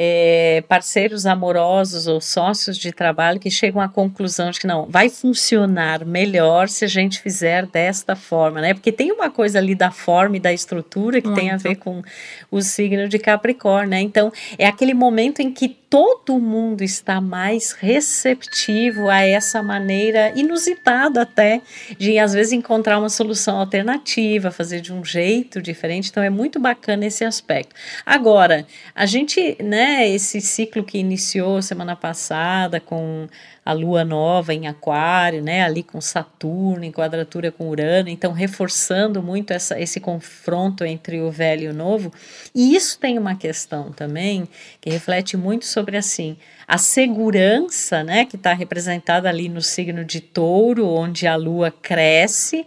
é, 0.00 0.62
parceiros 0.68 1.26
amorosos 1.26 2.06
ou 2.06 2.20
sócios 2.20 2.78
de 2.78 2.92
trabalho 2.92 3.40
que 3.40 3.50
chegam 3.50 3.80
à 3.80 3.88
conclusão 3.88 4.50
de 4.50 4.60
que 4.60 4.66
não, 4.66 4.86
vai 4.86 5.08
funcionar 5.08 6.04
melhor 6.04 6.68
se 6.68 6.84
a 6.84 6.88
gente 6.88 7.20
fizer 7.20 7.66
desta 7.66 8.14
forma, 8.14 8.60
né? 8.60 8.74
Porque 8.74 8.92
tem 8.92 9.10
uma 9.10 9.30
coisa 9.30 9.58
ali 9.58 9.74
da 9.74 9.90
forma 9.90 10.36
e 10.36 10.40
da 10.40 10.52
estrutura 10.52 11.20
que 11.20 11.26
Muito. 11.26 11.40
tem 11.40 11.50
a 11.50 11.56
ver 11.56 11.76
com 11.76 12.02
o 12.50 12.60
signo 12.62 13.08
de 13.08 13.18
Capricórnio, 13.18 13.90
né? 13.90 14.00
Então, 14.00 14.32
é 14.56 14.66
aquele 14.66 14.94
momento 14.94 15.40
em 15.40 15.52
que 15.52 15.76
todo 15.90 16.38
mundo 16.38 16.82
está 16.82 17.20
mais 17.20 17.72
receptivo 17.72 19.08
a 19.08 19.22
essa 19.22 19.62
maneira 19.62 20.32
inusitada 20.36 21.22
até 21.22 21.62
de 21.98 22.18
às 22.18 22.34
vezes 22.34 22.52
encontrar 22.52 22.98
uma 22.98 23.08
solução 23.08 23.58
alternativa, 23.58 24.50
fazer 24.50 24.80
de 24.80 24.92
um 24.92 25.04
jeito 25.04 25.62
diferente. 25.62 26.10
Então 26.10 26.22
é 26.22 26.30
muito 26.30 26.60
bacana 26.60 27.06
esse 27.06 27.24
aspecto. 27.24 27.74
Agora, 28.04 28.66
a 28.94 29.06
gente, 29.06 29.56
né, 29.62 30.08
esse 30.08 30.40
ciclo 30.40 30.84
que 30.84 30.98
iniciou 30.98 31.62
semana 31.62 31.96
passada 31.96 32.80
com 32.80 33.26
a 33.68 33.72
lua 33.74 34.02
nova 34.02 34.54
em 34.54 34.66
Aquário, 34.66 35.42
né, 35.42 35.62
ali 35.62 35.82
com 35.82 36.00
Saturno 36.00 36.86
em 36.86 36.90
quadratura 36.90 37.52
com 37.52 37.68
Urano, 37.68 38.08
então 38.08 38.32
reforçando 38.32 39.22
muito 39.22 39.52
essa, 39.52 39.78
esse 39.78 40.00
confronto 40.00 40.86
entre 40.86 41.20
o 41.20 41.30
velho 41.30 41.64
e 41.64 41.68
o 41.68 41.74
novo. 41.74 42.10
E 42.54 42.74
isso 42.74 42.98
tem 42.98 43.18
uma 43.18 43.34
questão 43.34 43.92
também 43.92 44.48
que 44.80 44.88
reflete 44.88 45.36
muito 45.36 45.66
sobre 45.66 45.98
assim 45.98 46.38
a 46.66 46.78
segurança, 46.78 48.02
né, 48.02 48.24
que 48.24 48.36
está 48.36 48.54
representada 48.54 49.28
ali 49.28 49.50
no 49.50 49.60
signo 49.60 50.02
de 50.02 50.22
Touro, 50.22 50.88
onde 50.88 51.26
a 51.26 51.36
Lua 51.36 51.70
cresce, 51.70 52.66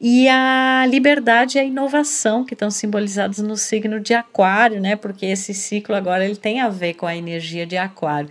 e 0.00 0.30
a 0.30 0.86
liberdade 0.88 1.58
e 1.58 1.60
a 1.60 1.64
inovação 1.64 2.42
que 2.42 2.54
estão 2.54 2.70
simbolizadas 2.70 3.36
no 3.40 3.56
signo 3.56 4.00
de 4.00 4.14
Aquário, 4.14 4.80
né, 4.80 4.96
porque 4.96 5.26
esse 5.26 5.52
ciclo 5.52 5.94
agora 5.94 6.24
ele 6.24 6.36
tem 6.36 6.60
a 6.60 6.70
ver 6.70 6.94
com 6.94 7.04
a 7.04 7.14
energia 7.14 7.66
de 7.66 7.76
Aquário. 7.76 8.30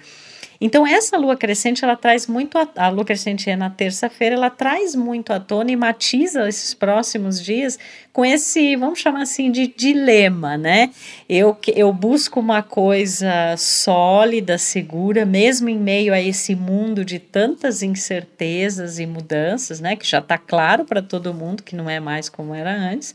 Então, 0.59 0.85
essa 0.85 1.17
lua 1.17 1.37
crescente, 1.37 1.83
ela 1.83 1.95
traz 1.95 2.27
muito. 2.27 2.57
A, 2.57 2.67
a 2.75 2.89
lua 2.89 3.05
crescente 3.05 3.49
é 3.49 3.55
na 3.55 3.69
terça-feira, 3.69 4.35
ela 4.35 4.49
traz 4.49 4.95
muito 4.95 5.31
à 5.31 5.39
tona 5.39 5.71
e 5.71 5.75
matiza 5.75 6.47
esses 6.47 6.73
próximos 6.73 7.43
dias 7.43 7.77
com 8.11 8.25
esse, 8.25 8.75
vamos 8.75 8.99
chamar 8.99 9.21
assim, 9.21 9.51
de 9.51 9.67
dilema, 9.67 10.57
né? 10.57 10.89
Eu, 11.29 11.55
eu 11.75 11.93
busco 11.93 12.39
uma 12.39 12.63
coisa 12.63 13.55
sólida, 13.57 14.57
segura, 14.57 15.23
mesmo 15.23 15.69
em 15.69 15.77
meio 15.77 16.11
a 16.11 16.19
esse 16.19 16.55
mundo 16.55 17.05
de 17.05 17.19
tantas 17.19 17.83
incertezas 17.83 18.97
e 18.97 19.05
mudanças, 19.05 19.79
né? 19.79 19.95
Que 19.95 20.07
já 20.07 20.17
está 20.17 20.37
claro 20.37 20.83
para 20.83 21.01
todo 21.01 21.33
mundo 21.33 21.61
que 21.61 21.75
não 21.75 21.87
é 21.87 21.99
mais 21.99 22.27
como 22.27 22.55
era 22.55 22.75
antes. 22.75 23.13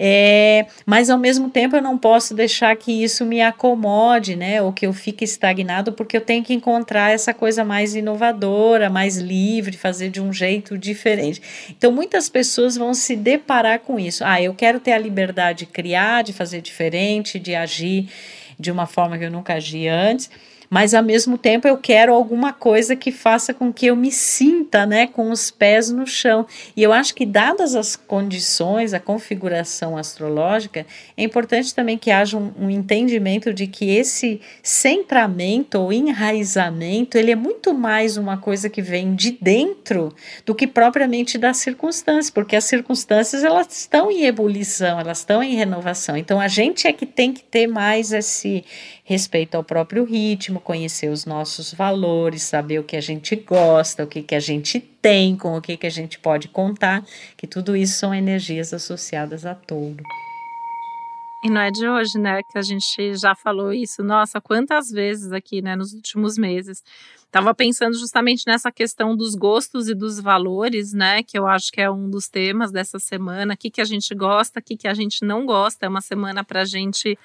É, 0.00 0.66
mas 0.86 1.10
ao 1.10 1.18
mesmo 1.18 1.50
tempo 1.50 1.74
eu 1.74 1.82
não 1.82 1.98
posso 1.98 2.32
deixar 2.32 2.76
que 2.76 3.02
isso 3.02 3.26
me 3.26 3.42
acomode, 3.42 4.36
né? 4.36 4.62
Ou 4.62 4.72
que 4.72 4.86
eu 4.86 4.92
fique 4.92 5.24
estagnado, 5.24 5.92
porque 5.92 6.16
eu 6.16 6.20
tenho 6.20 6.44
que 6.44 6.54
encontrar 6.54 7.10
essa 7.10 7.34
coisa 7.34 7.64
mais 7.64 7.96
inovadora, 7.96 8.88
mais 8.88 9.16
livre, 9.16 9.76
fazer 9.76 10.08
de 10.08 10.20
um 10.20 10.32
jeito 10.32 10.78
diferente. 10.78 11.42
Então 11.70 11.90
muitas 11.90 12.28
pessoas 12.28 12.76
vão 12.76 12.94
se 12.94 13.16
deparar 13.16 13.80
com 13.80 13.98
isso. 13.98 14.24
Ah, 14.24 14.40
eu 14.40 14.54
quero 14.54 14.78
ter 14.78 14.92
a 14.92 14.98
liberdade 14.98 15.60
de 15.60 15.66
criar, 15.66 16.22
de 16.22 16.32
fazer 16.32 16.60
diferente, 16.60 17.38
de 17.38 17.56
agir 17.56 18.08
de 18.56 18.70
uma 18.70 18.86
forma 18.86 19.18
que 19.18 19.24
eu 19.24 19.30
nunca 19.30 19.54
agi 19.54 19.88
antes 19.88 20.30
mas 20.70 20.94
ao 20.94 21.02
mesmo 21.02 21.38
tempo 21.38 21.66
eu 21.66 21.76
quero 21.76 22.12
alguma 22.12 22.52
coisa 22.52 22.94
que 22.94 23.10
faça 23.10 23.54
com 23.54 23.72
que 23.72 23.86
eu 23.86 23.96
me 23.96 24.10
sinta, 24.10 24.84
né, 24.84 25.06
com 25.06 25.30
os 25.30 25.50
pés 25.50 25.90
no 25.90 26.06
chão. 26.06 26.46
E 26.76 26.82
eu 26.82 26.92
acho 26.92 27.14
que 27.14 27.24
dadas 27.24 27.74
as 27.74 27.96
condições, 27.96 28.92
a 28.92 29.00
configuração 29.00 29.96
astrológica, 29.96 30.86
é 31.16 31.22
importante 31.22 31.74
também 31.74 31.96
que 31.96 32.10
haja 32.10 32.36
um, 32.36 32.52
um 32.58 32.70
entendimento 32.70 33.52
de 33.52 33.66
que 33.66 33.90
esse 33.90 34.40
centramento 34.62 35.78
ou 35.78 35.92
enraizamento, 35.92 37.16
ele 37.16 37.30
é 37.30 37.36
muito 37.36 37.72
mais 37.74 38.16
uma 38.16 38.36
coisa 38.36 38.68
que 38.68 38.82
vem 38.82 39.14
de 39.14 39.32
dentro 39.40 40.14
do 40.44 40.54
que 40.54 40.66
propriamente 40.66 41.38
das 41.38 41.58
circunstâncias, 41.58 42.30
porque 42.30 42.56
as 42.56 42.64
circunstâncias 42.64 43.44
elas 43.44 43.68
estão 43.70 44.10
em 44.10 44.24
ebulição, 44.24 45.00
elas 45.00 45.18
estão 45.18 45.42
em 45.42 45.54
renovação. 45.54 46.16
Então 46.16 46.40
a 46.40 46.48
gente 46.48 46.86
é 46.86 46.92
que 46.92 47.06
tem 47.06 47.32
que 47.32 47.42
ter 47.42 47.66
mais 47.66 48.12
esse 48.12 48.64
respeito 49.08 49.54
ao 49.54 49.64
próprio 49.64 50.04
ritmo, 50.04 50.60
conhecer 50.60 51.08
os 51.08 51.24
nossos 51.24 51.72
valores, 51.72 52.42
saber 52.42 52.78
o 52.78 52.84
que 52.84 52.94
a 52.94 53.00
gente 53.00 53.34
gosta, 53.34 54.04
o 54.04 54.06
que, 54.06 54.22
que 54.22 54.34
a 54.34 54.40
gente 54.40 54.78
tem, 54.78 55.34
com 55.34 55.56
o 55.56 55.62
que, 55.62 55.78
que 55.78 55.86
a 55.86 55.90
gente 55.90 56.18
pode 56.18 56.46
contar, 56.48 57.02
que 57.34 57.46
tudo 57.46 57.74
isso 57.74 57.98
são 57.98 58.14
energias 58.14 58.74
associadas 58.74 59.46
a 59.46 59.54
touro. 59.54 60.04
E 61.42 61.48
não 61.48 61.62
é 61.62 61.70
de 61.70 61.88
hoje, 61.88 62.18
né, 62.18 62.42
que 62.42 62.58
a 62.58 62.62
gente 62.62 63.14
já 63.14 63.34
falou 63.34 63.72
isso. 63.72 64.02
Nossa, 64.02 64.42
quantas 64.42 64.90
vezes 64.90 65.32
aqui, 65.32 65.62
né, 65.62 65.74
nos 65.74 65.94
últimos 65.94 66.36
meses. 66.36 66.82
Tava 67.30 67.54
pensando 67.54 67.96
justamente 67.96 68.42
nessa 68.46 68.70
questão 68.70 69.16
dos 69.16 69.34
gostos 69.34 69.88
e 69.88 69.94
dos 69.94 70.20
valores, 70.20 70.92
né, 70.92 71.22
que 71.22 71.38
eu 71.38 71.46
acho 71.46 71.70
que 71.72 71.80
é 71.80 71.90
um 71.90 72.10
dos 72.10 72.28
temas 72.28 72.70
dessa 72.70 72.98
semana. 72.98 73.54
O 73.54 73.56
que, 73.56 73.70
que 73.70 73.80
a 73.80 73.84
gente 73.84 74.14
gosta, 74.14 74.60
o 74.60 74.62
que, 74.62 74.76
que 74.76 74.88
a 74.88 74.92
gente 74.92 75.24
não 75.24 75.46
gosta. 75.46 75.86
É 75.86 75.88
uma 75.88 76.02
semana 76.02 76.44
para 76.44 76.62
a 76.62 76.64
gente 76.66 77.16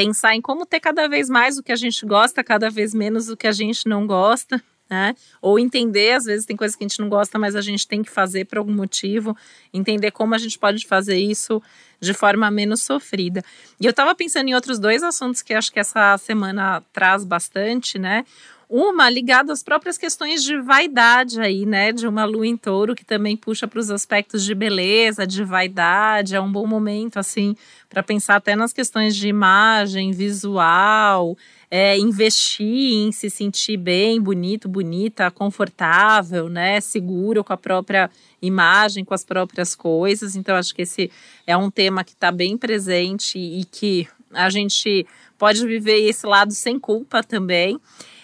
pensar 0.00 0.34
em 0.34 0.40
como 0.40 0.64
ter 0.64 0.80
cada 0.80 1.06
vez 1.06 1.28
mais 1.28 1.58
o 1.58 1.62
que 1.62 1.70
a 1.70 1.76
gente 1.76 2.06
gosta, 2.06 2.42
cada 2.42 2.70
vez 2.70 2.94
menos 2.94 3.28
o 3.28 3.36
que 3.36 3.46
a 3.46 3.52
gente 3.52 3.86
não 3.86 4.06
gosta. 4.06 4.62
Né? 4.90 5.14
Ou 5.40 5.56
entender, 5.56 6.14
às 6.14 6.24
vezes 6.24 6.44
tem 6.44 6.56
coisas 6.56 6.74
que 6.74 6.82
a 6.82 6.88
gente 6.88 6.98
não 6.98 7.08
gosta, 7.08 7.38
mas 7.38 7.54
a 7.54 7.60
gente 7.60 7.86
tem 7.86 8.02
que 8.02 8.10
fazer 8.10 8.44
por 8.46 8.58
algum 8.58 8.74
motivo, 8.74 9.36
entender 9.72 10.10
como 10.10 10.34
a 10.34 10.38
gente 10.38 10.58
pode 10.58 10.84
fazer 10.84 11.16
isso 11.16 11.62
de 12.00 12.12
forma 12.12 12.50
menos 12.50 12.82
sofrida. 12.82 13.40
E 13.78 13.86
eu 13.86 13.90
estava 13.90 14.14
pensando 14.16 14.48
em 14.48 14.54
outros 14.54 14.80
dois 14.80 15.04
assuntos 15.04 15.42
que 15.42 15.54
acho 15.54 15.70
que 15.70 15.78
essa 15.78 16.18
semana 16.18 16.82
traz 16.92 17.24
bastante, 17.24 18.00
né? 18.00 18.24
Uma 18.68 19.10
ligada 19.10 19.52
às 19.52 19.64
próprias 19.64 19.98
questões 19.98 20.44
de 20.44 20.60
vaidade 20.60 21.40
aí, 21.40 21.66
né? 21.66 21.92
De 21.92 22.06
uma 22.06 22.24
lua 22.24 22.46
em 22.46 22.56
touro 22.56 22.94
que 22.94 23.04
também 23.04 23.36
puxa 23.36 23.66
para 23.66 23.80
os 23.80 23.90
aspectos 23.90 24.44
de 24.44 24.54
beleza, 24.54 25.26
de 25.26 25.42
vaidade. 25.44 26.36
É 26.36 26.40
um 26.40 26.50
bom 26.50 26.66
momento, 26.66 27.18
assim, 27.18 27.56
para 27.88 28.02
pensar 28.02 28.36
até 28.36 28.54
nas 28.54 28.72
questões 28.72 29.16
de 29.16 29.28
imagem, 29.28 30.12
visual, 30.12 31.36
é, 31.70 31.96
investir 31.96 32.94
em 32.94 33.12
se 33.12 33.30
sentir 33.30 33.76
bem, 33.76 34.20
bonito, 34.20 34.68
bonita, 34.68 35.30
confortável, 35.30 36.48
né? 36.48 36.80
Seguro 36.80 37.44
com 37.44 37.52
a 37.52 37.56
própria 37.56 38.10
imagem, 38.42 39.04
com 39.04 39.14
as 39.14 39.24
próprias 39.24 39.74
coisas. 39.74 40.34
Então, 40.34 40.56
acho 40.56 40.74
que 40.74 40.82
esse 40.82 41.10
é 41.46 41.56
um 41.56 41.70
tema 41.70 42.02
que 42.02 42.12
está 42.12 42.32
bem 42.32 42.58
presente 42.58 43.38
e 43.38 43.64
que 43.64 44.08
a 44.32 44.50
gente 44.50 45.06
pode 45.38 45.64
viver 45.64 46.00
esse 46.08 46.26
lado 46.26 46.52
sem 46.52 46.78
culpa 46.78 47.22
também. 47.22 47.80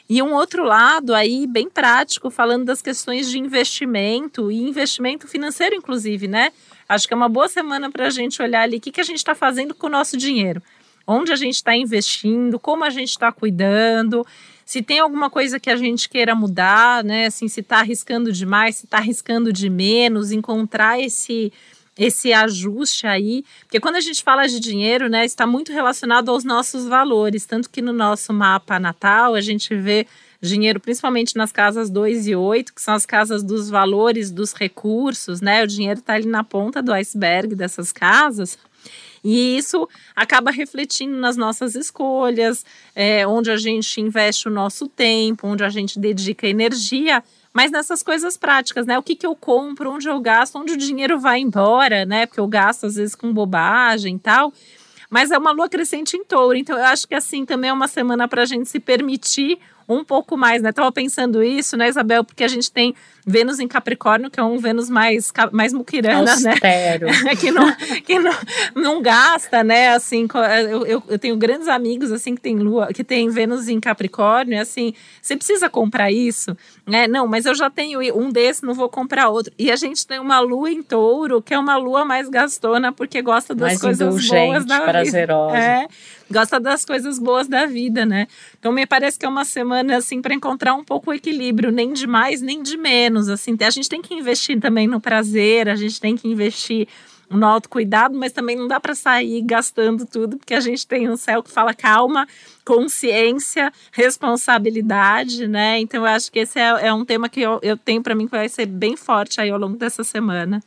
E 0.08 0.22
um 0.22 0.34
outro 0.34 0.62
lado 0.62 1.14
aí 1.14 1.46
bem 1.46 1.68
prático, 1.68 2.30
falando 2.30 2.64
das 2.64 2.80
questões 2.80 3.28
de 3.28 3.38
investimento 3.38 4.52
e 4.52 4.56
investimento 4.56 5.26
financeiro, 5.26 5.74
inclusive, 5.74 6.28
né? 6.28 6.52
Acho 6.88 7.08
que 7.08 7.14
é 7.14 7.16
uma 7.16 7.28
boa 7.28 7.48
semana 7.48 7.90
para 7.90 8.06
a 8.06 8.10
gente 8.10 8.40
olhar 8.40 8.62
ali 8.62 8.76
o 8.76 8.80
que, 8.80 8.92
que 8.92 9.00
a 9.00 9.04
gente 9.04 9.18
está 9.18 9.34
fazendo 9.34 9.74
com 9.74 9.88
o 9.88 9.90
nosso 9.90 10.16
dinheiro, 10.16 10.62
onde 11.06 11.32
a 11.32 11.36
gente 11.36 11.54
está 11.54 11.76
investindo, 11.76 12.58
como 12.58 12.84
a 12.84 12.90
gente 12.90 13.10
está 13.10 13.30
cuidando, 13.30 14.26
se 14.64 14.82
tem 14.82 14.98
alguma 14.98 15.30
coisa 15.30 15.60
que 15.60 15.70
a 15.70 15.76
gente 15.76 16.08
queira 16.08 16.34
mudar, 16.34 17.04
né? 17.04 17.26
Assim, 17.26 17.46
se 17.46 17.60
está 17.60 17.78
arriscando 17.78 18.32
demais, 18.32 18.76
se 18.76 18.86
está 18.86 18.98
arriscando 18.98 19.52
de 19.52 19.70
menos, 19.70 20.32
encontrar 20.32 21.00
esse 21.00 21.52
esse 21.98 22.30
ajuste 22.30 23.06
aí, 23.06 23.42
porque 23.60 23.80
quando 23.80 23.96
a 23.96 24.00
gente 24.00 24.22
fala 24.22 24.46
de 24.46 24.60
dinheiro, 24.60 25.08
né, 25.08 25.24
está 25.24 25.46
muito 25.46 25.72
relacionado 25.72 26.30
aos 26.30 26.44
nossos 26.44 26.84
valores, 26.84 27.46
tanto 27.46 27.70
que 27.70 27.80
no 27.80 27.90
nosso 27.90 28.34
mapa 28.34 28.78
natal 28.78 29.34
a 29.34 29.40
gente 29.40 29.74
vê 29.74 30.06
dinheiro 30.38 30.78
principalmente 30.78 31.36
nas 31.36 31.50
casas 31.50 31.88
2 31.88 32.28
e 32.28 32.36
8, 32.36 32.74
que 32.74 32.82
são 32.82 32.92
as 32.92 33.06
casas 33.06 33.42
dos 33.42 33.70
valores, 33.70 34.30
dos 34.30 34.52
recursos, 34.52 35.40
né? 35.40 35.64
O 35.64 35.66
dinheiro 35.66 36.00
está 36.00 36.12
ali 36.12 36.26
na 36.26 36.44
ponta 36.44 36.82
do 36.82 36.92
iceberg 36.92 37.54
dessas 37.54 37.92
casas. 37.92 38.58
E 39.28 39.56
isso 39.58 39.88
acaba 40.14 40.52
refletindo 40.52 41.16
nas 41.16 41.36
nossas 41.36 41.74
escolhas, 41.74 42.64
é, 42.94 43.26
onde 43.26 43.50
a 43.50 43.56
gente 43.56 44.00
investe 44.00 44.46
o 44.46 44.50
nosso 44.52 44.86
tempo, 44.86 45.48
onde 45.48 45.64
a 45.64 45.68
gente 45.68 45.98
dedica 45.98 46.46
energia 46.46 47.22
mas 47.52 47.70
nessas 47.70 48.02
coisas 48.02 48.36
práticas, 48.36 48.84
né? 48.84 48.98
O 48.98 49.02
que, 49.02 49.16
que 49.16 49.26
eu 49.26 49.34
compro, 49.34 49.90
onde 49.90 50.06
eu 50.06 50.20
gasto, 50.20 50.58
onde 50.58 50.74
o 50.74 50.76
dinheiro 50.76 51.18
vai 51.18 51.40
embora, 51.40 52.04
né? 52.04 52.26
Porque 52.26 52.38
eu 52.38 52.46
gasto 52.46 52.84
às 52.84 52.96
vezes 52.96 53.14
com 53.14 53.32
bobagem 53.32 54.16
e 54.16 54.18
tal. 54.18 54.52
Mas 55.08 55.30
é 55.30 55.38
uma 55.38 55.52
lua 55.52 55.66
crescente 55.66 56.18
em 56.18 56.22
touro, 56.22 56.54
então 56.54 56.76
eu 56.76 56.84
acho 56.84 57.08
que 57.08 57.14
assim 57.14 57.46
também 57.46 57.70
é 57.70 57.72
uma 57.72 57.88
semana 57.88 58.28
para 58.28 58.42
a 58.42 58.44
gente 58.44 58.68
se 58.68 58.78
permitir 58.78 59.58
um 59.88 60.04
pouco 60.04 60.36
mais, 60.36 60.62
né? 60.62 60.72
Tava 60.72 60.90
pensando 60.90 61.42
isso, 61.42 61.76
né, 61.76 61.88
Isabel? 61.88 62.24
Porque 62.24 62.44
a 62.44 62.48
gente 62.48 62.70
tem 62.70 62.94
Vênus 63.26 63.58
em 63.58 63.66
Capricórnio, 63.66 64.30
que 64.30 64.38
é 64.38 64.42
um 64.42 64.58
Vênus 64.58 64.88
mais, 64.88 65.32
mais 65.52 65.72
muquirana, 65.72 66.30
Austero. 66.30 67.06
né? 67.06 67.34
que 67.38 67.50
não, 67.50 67.76
que 68.04 68.18
não, 68.18 68.32
não 68.74 69.02
gasta, 69.02 69.64
né? 69.64 69.90
Assim, 69.90 70.28
eu, 70.70 70.86
eu, 70.86 71.02
eu, 71.08 71.18
tenho 71.18 71.36
grandes 71.36 71.68
amigos, 71.68 72.12
assim, 72.12 72.34
que 72.34 72.40
tem 72.40 72.56
Lua, 72.56 72.88
que 72.92 73.02
tem 73.02 73.28
Vênus 73.28 73.68
em 73.68 73.80
Capricórnio, 73.80 74.60
assim, 74.60 74.94
você 75.20 75.36
precisa 75.36 75.68
comprar 75.68 76.12
isso? 76.12 76.56
né? 76.86 77.08
não, 77.08 77.26
mas 77.26 77.44
eu 77.46 77.54
já 77.54 77.68
tenho 77.68 78.00
um 78.16 78.30
desse, 78.30 78.64
não 78.64 78.72
vou 78.72 78.88
comprar 78.88 79.28
outro. 79.28 79.52
E 79.58 79.72
a 79.72 79.76
gente 79.76 80.06
tem 80.06 80.20
uma 80.20 80.38
Lua 80.38 80.70
em 80.70 80.82
touro, 80.82 81.42
que 81.42 81.52
é 81.52 81.58
uma 81.58 81.76
Lua 81.76 82.04
mais 82.04 82.28
gastona, 82.28 82.92
porque 82.92 83.20
gosta 83.20 83.54
das 83.54 83.68
mais 83.68 83.80
coisas 83.80 84.28
boas 84.28 84.64
da 84.64 84.80
prazerosa. 84.82 85.52
vida. 85.52 85.64
É, 85.64 85.88
gosta 86.30 86.60
das 86.60 86.84
coisas 86.84 87.18
boas 87.18 87.48
da 87.48 87.66
vida, 87.66 88.06
né? 88.06 88.28
Então 88.58 88.70
me 88.70 88.86
parece 88.86 89.18
que 89.18 89.26
é 89.26 89.28
uma 89.28 89.44
semana, 89.44 89.75
assim, 89.96 90.20
para 90.20 90.34
encontrar 90.34 90.74
um 90.74 90.84
pouco 90.84 91.10
o 91.10 91.14
equilíbrio, 91.14 91.70
nem 91.70 91.92
de 91.92 92.06
mais, 92.06 92.40
nem 92.40 92.62
de 92.62 92.76
menos 92.76 92.96
menos, 93.16 93.28
assim, 93.28 93.56
a 93.60 93.70
gente 93.70 93.88
tem 93.88 94.02
que 94.02 94.14
investir 94.14 94.60
também 94.60 94.86
no 94.86 95.00
prazer, 95.00 95.68
a 95.68 95.76
gente 95.76 96.00
tem 96.00 96.16
que 96.16 96.28
investir 96.28 96.88
no 97.28 97.44
autocuidado, 97.44 98.16
mas 98.16 98.32
também 98.32 98.56
não 98.56 98.68
dá 98.68 98.78
para 98.78 98.94
sair 98.94 99.42
gastando 99.42 100.06
tudo, 100.06 100.36
porque 100.36 100.54
a 100.54 100.60
gente 100.60 100.86
tem 100.86 101.08
um 101.10 101.16
céu 101.16 101.42
que 101.42 101.50
fala 101.50 101.74
calma, 101.74 102.26
consciência, 102.64 103.72
responsabilidade, 103.90 105.48
né? 105.48 105.80
Então 105.80 106.02
eu 106.02 106.06
acho 106.06 106.30
que 106.30 106.38
esse 106.38 106.58
é, 106.58 106.86
é 106.86 106.92
um 106.92 107.04
tema 107.04 107.28
que 107.28 107.40
eu, 107.40 107.58
eu 107.62 107.76
tenho 107.76 108.02
para 108.02 108.14
mim 108.14 108.26
que 108.26 108.30
vai 108.30 108.48
ser 108.48 108.66
bem 108.66 108.96
forte 108.96 109.40
aí 109.40 109.50
ao 109.50 109.58
longo 109.58 109.76
dessa 109.76 110.04
semana. 110.04 110.62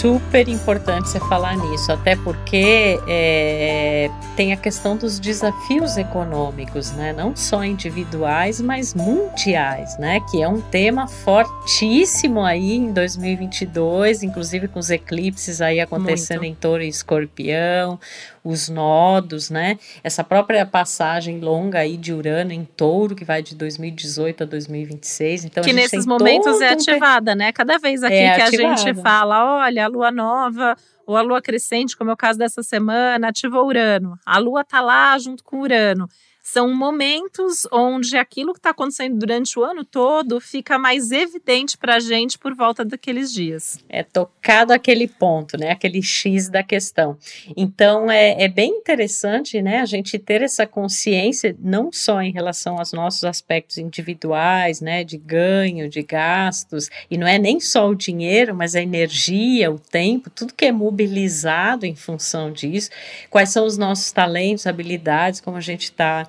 Super 0.00 0.46
importante 0.46 1.08
você 1.08 1.18
falar 1.20 1.56
nisso, 1.56 1.90
até 1.90 2.14
porque 2.16 3.00
é, 3.08 4.10
tem 4.36 4.52
a 4.52 4.56
questão 4.56 4.94
dos 4.94 5.18
desafios 5.18 5.96
econômicos, 5.96 6.92
né? 6.92 7.14
Não 7.14 7.34
só 7.34 7.64
individuais, 7.64 8.60
mas 8.60 8.92
mundiais, 8.92 9.96
né? 9.98 10.20
Que 10.30 10.42
é 10.42 10.48
um 10.48 10.60
tema 10.60 11.08
fortíssimo 11.08 12.42
aí 12.42 12.74
em 12.74 12.92
2022, 12.92 14.22
inclusive 14.22 14.68
com 14.68 14.78
os 14.78 14.90
eclipses 14.90 15.62
aí 15.62 15.80
acontecendo 15.80 16.40
Muito. 16.40 16.52
em 16.52 16.54
Touro 16.54 16.82
e 16.82 16.88
Escorpião, 16.88 17.98
os 18.46 18.68
nodos, 18.68 19.50
né? 19.50 19.76
Essa 20.04 20.22
própria 20.22 20.64
passagem 20.64 21.40
longa 21.40 21.80
aí 21.80 21.96
de 21.96 22.12
Urano 22.12 22.52
em 22.52 22.64
Touro, 22.64 23.16
que 23.16 23.24
vai 23.24 23.42
de 23.42 23.56
2018 23.56 24.44
a 24.44 24.46
2026. 24.46 25.46
Então, 25.46 25.64
que 25.64 25.72
nesses 25.72 26.06
momentos 26.06 26.60
é 26.60 26.68
ativada, 26.68 27.32
um... 27.32 27.34
né? 27.34 27.52
Cada 27.52 27.76
vez 27.76 28.04
aqui 28.04 28.14
é 28.14 28.36
que 28.36 28.42
ativada. 28.42 28.72
a 28.72 28.76
gente 28.76 29.02
fala, 29.02 29.64
olha, 29.64 29.84
a 29.84 29.88
lua 29.88 30.12
nova 30.12 30.76
ou 31.04 31.16
a 31.16 31.22
lua 31.22 31.42
crescente, 31.42 31.96
como 31.96 32.10
é 32.10 32.14
o 32.14 32.16
caso 32.16 32.38
dessa 32.38 32.62
semana, 32.62 33.28
ativou 33.28 33.66
Urano. 33.66 34.16
A 34.24 34.38
lua 34.38 34.62
tá 34.64 34.80
lá 34.80 35.18
junto 35.18 35.42
com 35.42 35.60
Urano 35.60 36.08
são 36.46 36.72
momentos 36.72 37.66
onde 37.72 38.16
aquilo 38.16 38.52
que 38.52 38.60
está 38.60 38.70
acontecendo 38.70 39.18
durante 39.18 39.58
o 39.58 39.64
ano 39.64 39.84
todo 39.84 40.40
fica 40.40 40.78
mais 40.78 41.10
evidente 41.10 41.76
para 41.76 41.96
a 41.96 41.98
gente 41.98 42.38
por 42.38 42.54
volta 42.54 42.84
daqueles 42.84 43.32
dias. 43.32 43.80
É 43.88 44.04
tocado 44.04 44.72
aquele 44.72 45.08
ponto, 45.08 45.58
né? 45.58 45.72
Aquele 45.72 46.00
X 46.00 46.48
da 46.48 46.62
questão. 46.62 47.18
Então 47.56 48.08
é, 48.08 48.44
é 48.44 48.46
bem 48.46 48.70
interessante, 48.70 49.60
né? 49.60 49.80
A 49.80 49.84
gente 49.84 50.20
ter 50.20 50.40
essa 50.40 50.64
consciência 50.68 51.56
não 51.58 51.90
só 51.90 52.22
em 52.22 52.30
relação 52.30 52.78
aos 52.78 52.92
nossos 52.92 53.24
aspectos 53.24 53.78
individuais, 53.78 54.80
né? 54.80 55.02
De 55.02 55.18
ganho, 55.18 55.88
de 55.88 56.04
gastos, 56.04 56.88
e 57.10 57.18
não 57.18 57.26
é 57.26 57.40
nem 57.40 57.58
só 57.58 57.88
o 57.88 57.94
dinheiro, 57.96 58.54
mas 58.54 58.76
a 58.76 58.80
energia, 58.80 59.68
o 59.68 59.80
tempo, 59.80 60.30
tudo 60.30 60.54
que 60.54 60.66
é 60.66 60.70
mobilizado 60.70 61.84
em 61.84 61.96
função 61.96 62.52
disso. 62.52 62.90
Quais 63.28 63.50
são 63.50 63.66
os 63.66 63.76
nossos 63.76 64.12
talentos, 64.12 64.64
habilidades, 64.64 65.40
como 65.40 65.56
a 65.56 65.60
gente 65.60 65.86
está 65.86 66.24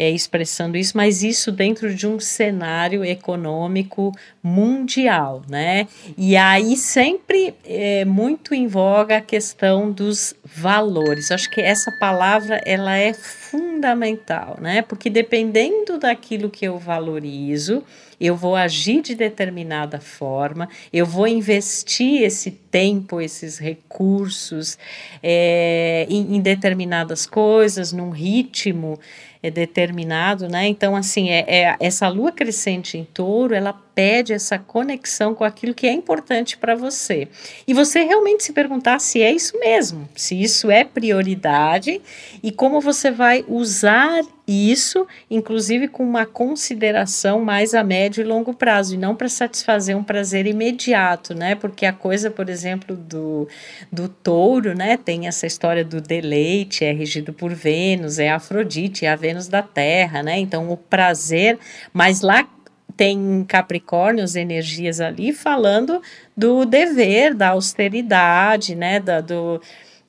é, 0.00 0.08
expressando 0.08 0.78
isso, 0.78 0.96
mas 0.96 1.22
isso 1.22 1.52
dentro 1.52 1.94
de 1.94 2.06
um 2.06 2.18
cenário 2.18 3.04
econômico 3.04 4.10
mundial, 4.42 5.42
né? 5.46 5.86
E 6.16 6.38
aí 6.38 6.74
sempre 6.74 7.54
é 7.66 8.06
muito 8.06 8.54
em 8.54 8.66
voga 8.66 9.18
a 9.18 9.20
questão 9.20 9.92
dos 9.92 10.34
valores. 10.42 11.30
Acho 11.30 11.50
que 11.50 11.60
essa 11.60 11.92
palavra 12.00 12.62
ela 12.64 12.96
é 12.96 13.12
fundamental, 13.12 14.56
né? 14.58 14.80
Porque 14.80 15.10
dependendo 15.10 15.98
daquilo 15.98 16.48
que 16.48 16.64
eu 16.64 16.78
valorizo, 16.78 17.84
eu 18.18 18.34
vou 18.34 18.56
agir 18.56 19.02
de 19.02 19.14
determinada 19.14 20.00
forma, 20.00 20.66
eu 20.90 21.04
vou 21.04 21.26
investir 21.26 22.22
esse 22.22 22.50
tempo, 22.50 23.20
esses 23.20 23.58
recursos 23.58 24.78
é, 25.22 26.06
em, 26.08 26.36
em 26.36 26.40
determinadas 26.40 27.26
coisas, 27.26 27.92
num 27.92 28.08
ritmo 28.08 28.98
é 29.42 29.50
determinado, 29.50 30.48
né? 30.48 30.66
Então, 30.66 30.94
assim, 30.94 31.30
é, 31.30 31.44
é, 31.46 31.76
essa 31.80 32.08
lua 32.08 32.30
crescente 32.30 32.98
em 32.98 33.04
touro, 33.04 33.54
ela 33.54 33.72
pede 33.94 34.32
essa 34.32 34.58
conexão 34.58 35.34
com 35.34 35.44
aquilo 35.44 35.74
que 35.74 35.86
é 35.86 35.92
importante 35.92 36.56
para 36.56 36.74
você. 36.74 37.28
E 37.66 37.74
você 37.74 38.02
realmente 38.02 38.44
se 38.44 38.52
perguntar 38.52 38.98
se 38.98 39.22
é 39.22 39.32
isso 39.32 39.58
mesmo, 39.58 40.08
se 40.14 40.40
isso 40.40 40.70
é 40.70 40.84
prioridade 40.84 42.00
e 42.42 42.50
como 42.50 42.80
você 42.80 43.10
vai 43.10 43.44
usar 43.46 44.22
isso, 44.50 45.06
inclusive 45.30 45.86
com 45.86 46.02
uma 46.02 46.26
consideração 46.26 47.40
mais 47.40 47.72
a 47.72 47.84
médio 47.84 48.22
e 48.22 48.24
longo 48.24 48.52
prazo, 48.52 48.94
e 48.94 48.98
não 48.98 49.14
para 49.14 49.28
satisfazer 49.28 49.96
um 49.96 50.02
prazer 50.02 50.44
imediato, 50.46 51.34
né? 51.34 51.54
Porque 51.54 51.86
a 51.86 51.92
coisa, 51.92 52.30
por 52.30 52.48
exemplo, 52.48 52.96
do, 52.96 53.46
do 53.92 54.08
touro, 54.08 54.74
né? 54.74 54.96
Tem 54.96 55.28
essa 55.28 55.46
história 55.46 55.84
do 55.84 56.00
deleite, 56.00 56.84
é 56.84 56.90
regido 56.90 57.32
por 57.32 57.54
Vênus, 57.54 58.18
é 58.18 58.28
Afrodite, 58.28 59.06
é 59.06 59.10
a 59.10 59.14
Vênus 59.14 59.29
da 59.48 59.62
Terra, 59.62 60.22
né? 60.22 60.38
Então, 60.38 60.70
o 60.70 60.76
prazer, 60.76 61.58
mas 61.92 62.20
lá 62.20 62.48
tem 62.96 63.44
Capricórnio, 63.48 64.22
as 64.22 64.36
energias 64.36 65.00
ali, 65.00 65.32
falando 65.32 66.02
do 66.36 66.66
dever, 66.66 67.34
da 67.34 67.48
austeridade, 67.48 68.74
né, 68.74 69.00
da, 69.00 69.22
do, 69.22 69.60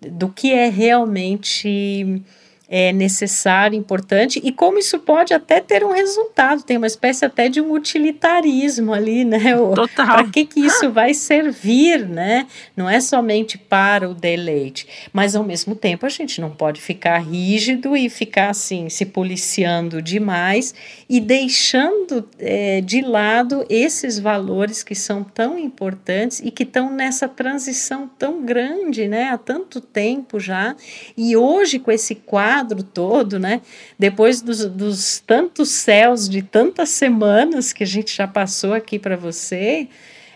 do 0.01 0.27
que 0.27 0.53
é 0.53 0.67
realmente 0.67 2.21
é 2.73 2.93
necessário, 2.93 3.77
importante 3.77 4.39
e 4.41 4.49
como 4.49 4.79
isso 4.79 4.97
pode 4.97 5.33
até 5.33 5.59
ter 5.59 5.83
um 5.83 5.91
resultado, 5.91 6.63
tem 6.63 6.77
uma 6.77 6.87
espécie 6.87 7.25
até 7.25 7.49
de 7.49 7.59
um 7.59 7.73
utilitarismo 7.73 8.93
ali, 8.93 9.25
né? 9.25 9.57
Total. 9.75 10.05
Para 10.05 10.23
que 10.29 10.45
que 10.45 10.61
isso 10.61 10.89
vai 10.89 11.13
servir, 11.13 12.07
né? 12.07 12.47
Não 12.73 12.89
é 12.89 13.01
somente 13.01 13.57
para 13.57 14.09
o 14.09 14.13
deleite, 14.13 14.87
mas 15.11 15.35
ao 15.35 15.43
mesmo 15.43 15.75
tempo 15.75 16.05
a 16.05 16.09
gente 16.09 16.39
não 16.39 16.49
pode 16.49 16.79
ficar 16.79 17.17
rígido 17.17 17.97
e 17.97 18.09
ficar 18.09 18.51
assim 18.51 18.87
se 18.87 19.05
policiando 19.05 20.01
demais 20.01 20.73
e 21.09 21.19
deixando 21.19 22.25
é, 22.39 22.79
de 22.79 23.01
lado 23.01 23.65
esses 23.69 24.17
valores 24.17 24.81
que 24.81 24.95
são 24.95 25.25
tão 25.25 25.59
importantes 25.59 26.39
e 26.39 26.49
que 26.49 26.63
estão 26.63 26.89
nessa 26.89 27.27
transição 27.27 28.09
tão 28.17 28.45
grande, 28.45 29.09
né? 29.09 29.25
Há 29.25 29.37
tanto 29.37 29.81
tempo 29.81 30.39
já 30.39 30.73
e 31.17 31.35
hoje 31.35 31.77
com 31.77 31.91
esse 31.91 32.15
quadro 32.15 32.60
quadro 32.61 32.83
todo, 32.83 33.39
né? 33.39 33.61
Depois 33.97 34.41
dos, 34.41 34.65
dos 34.65 35.19
tantos 35.19 35.69
céus 35.69 36.29
de 36.29 36.41
tantas 36.41 36.89
semanas 36.89 37.73
que 37.73 37.83
a 37.83 37.87
gente 37.87 38.15
já 38.15 38.27
passou 38.27 38.73
aqui 38.73 38.99
para 38.99 39.17
você, 39.17 39.87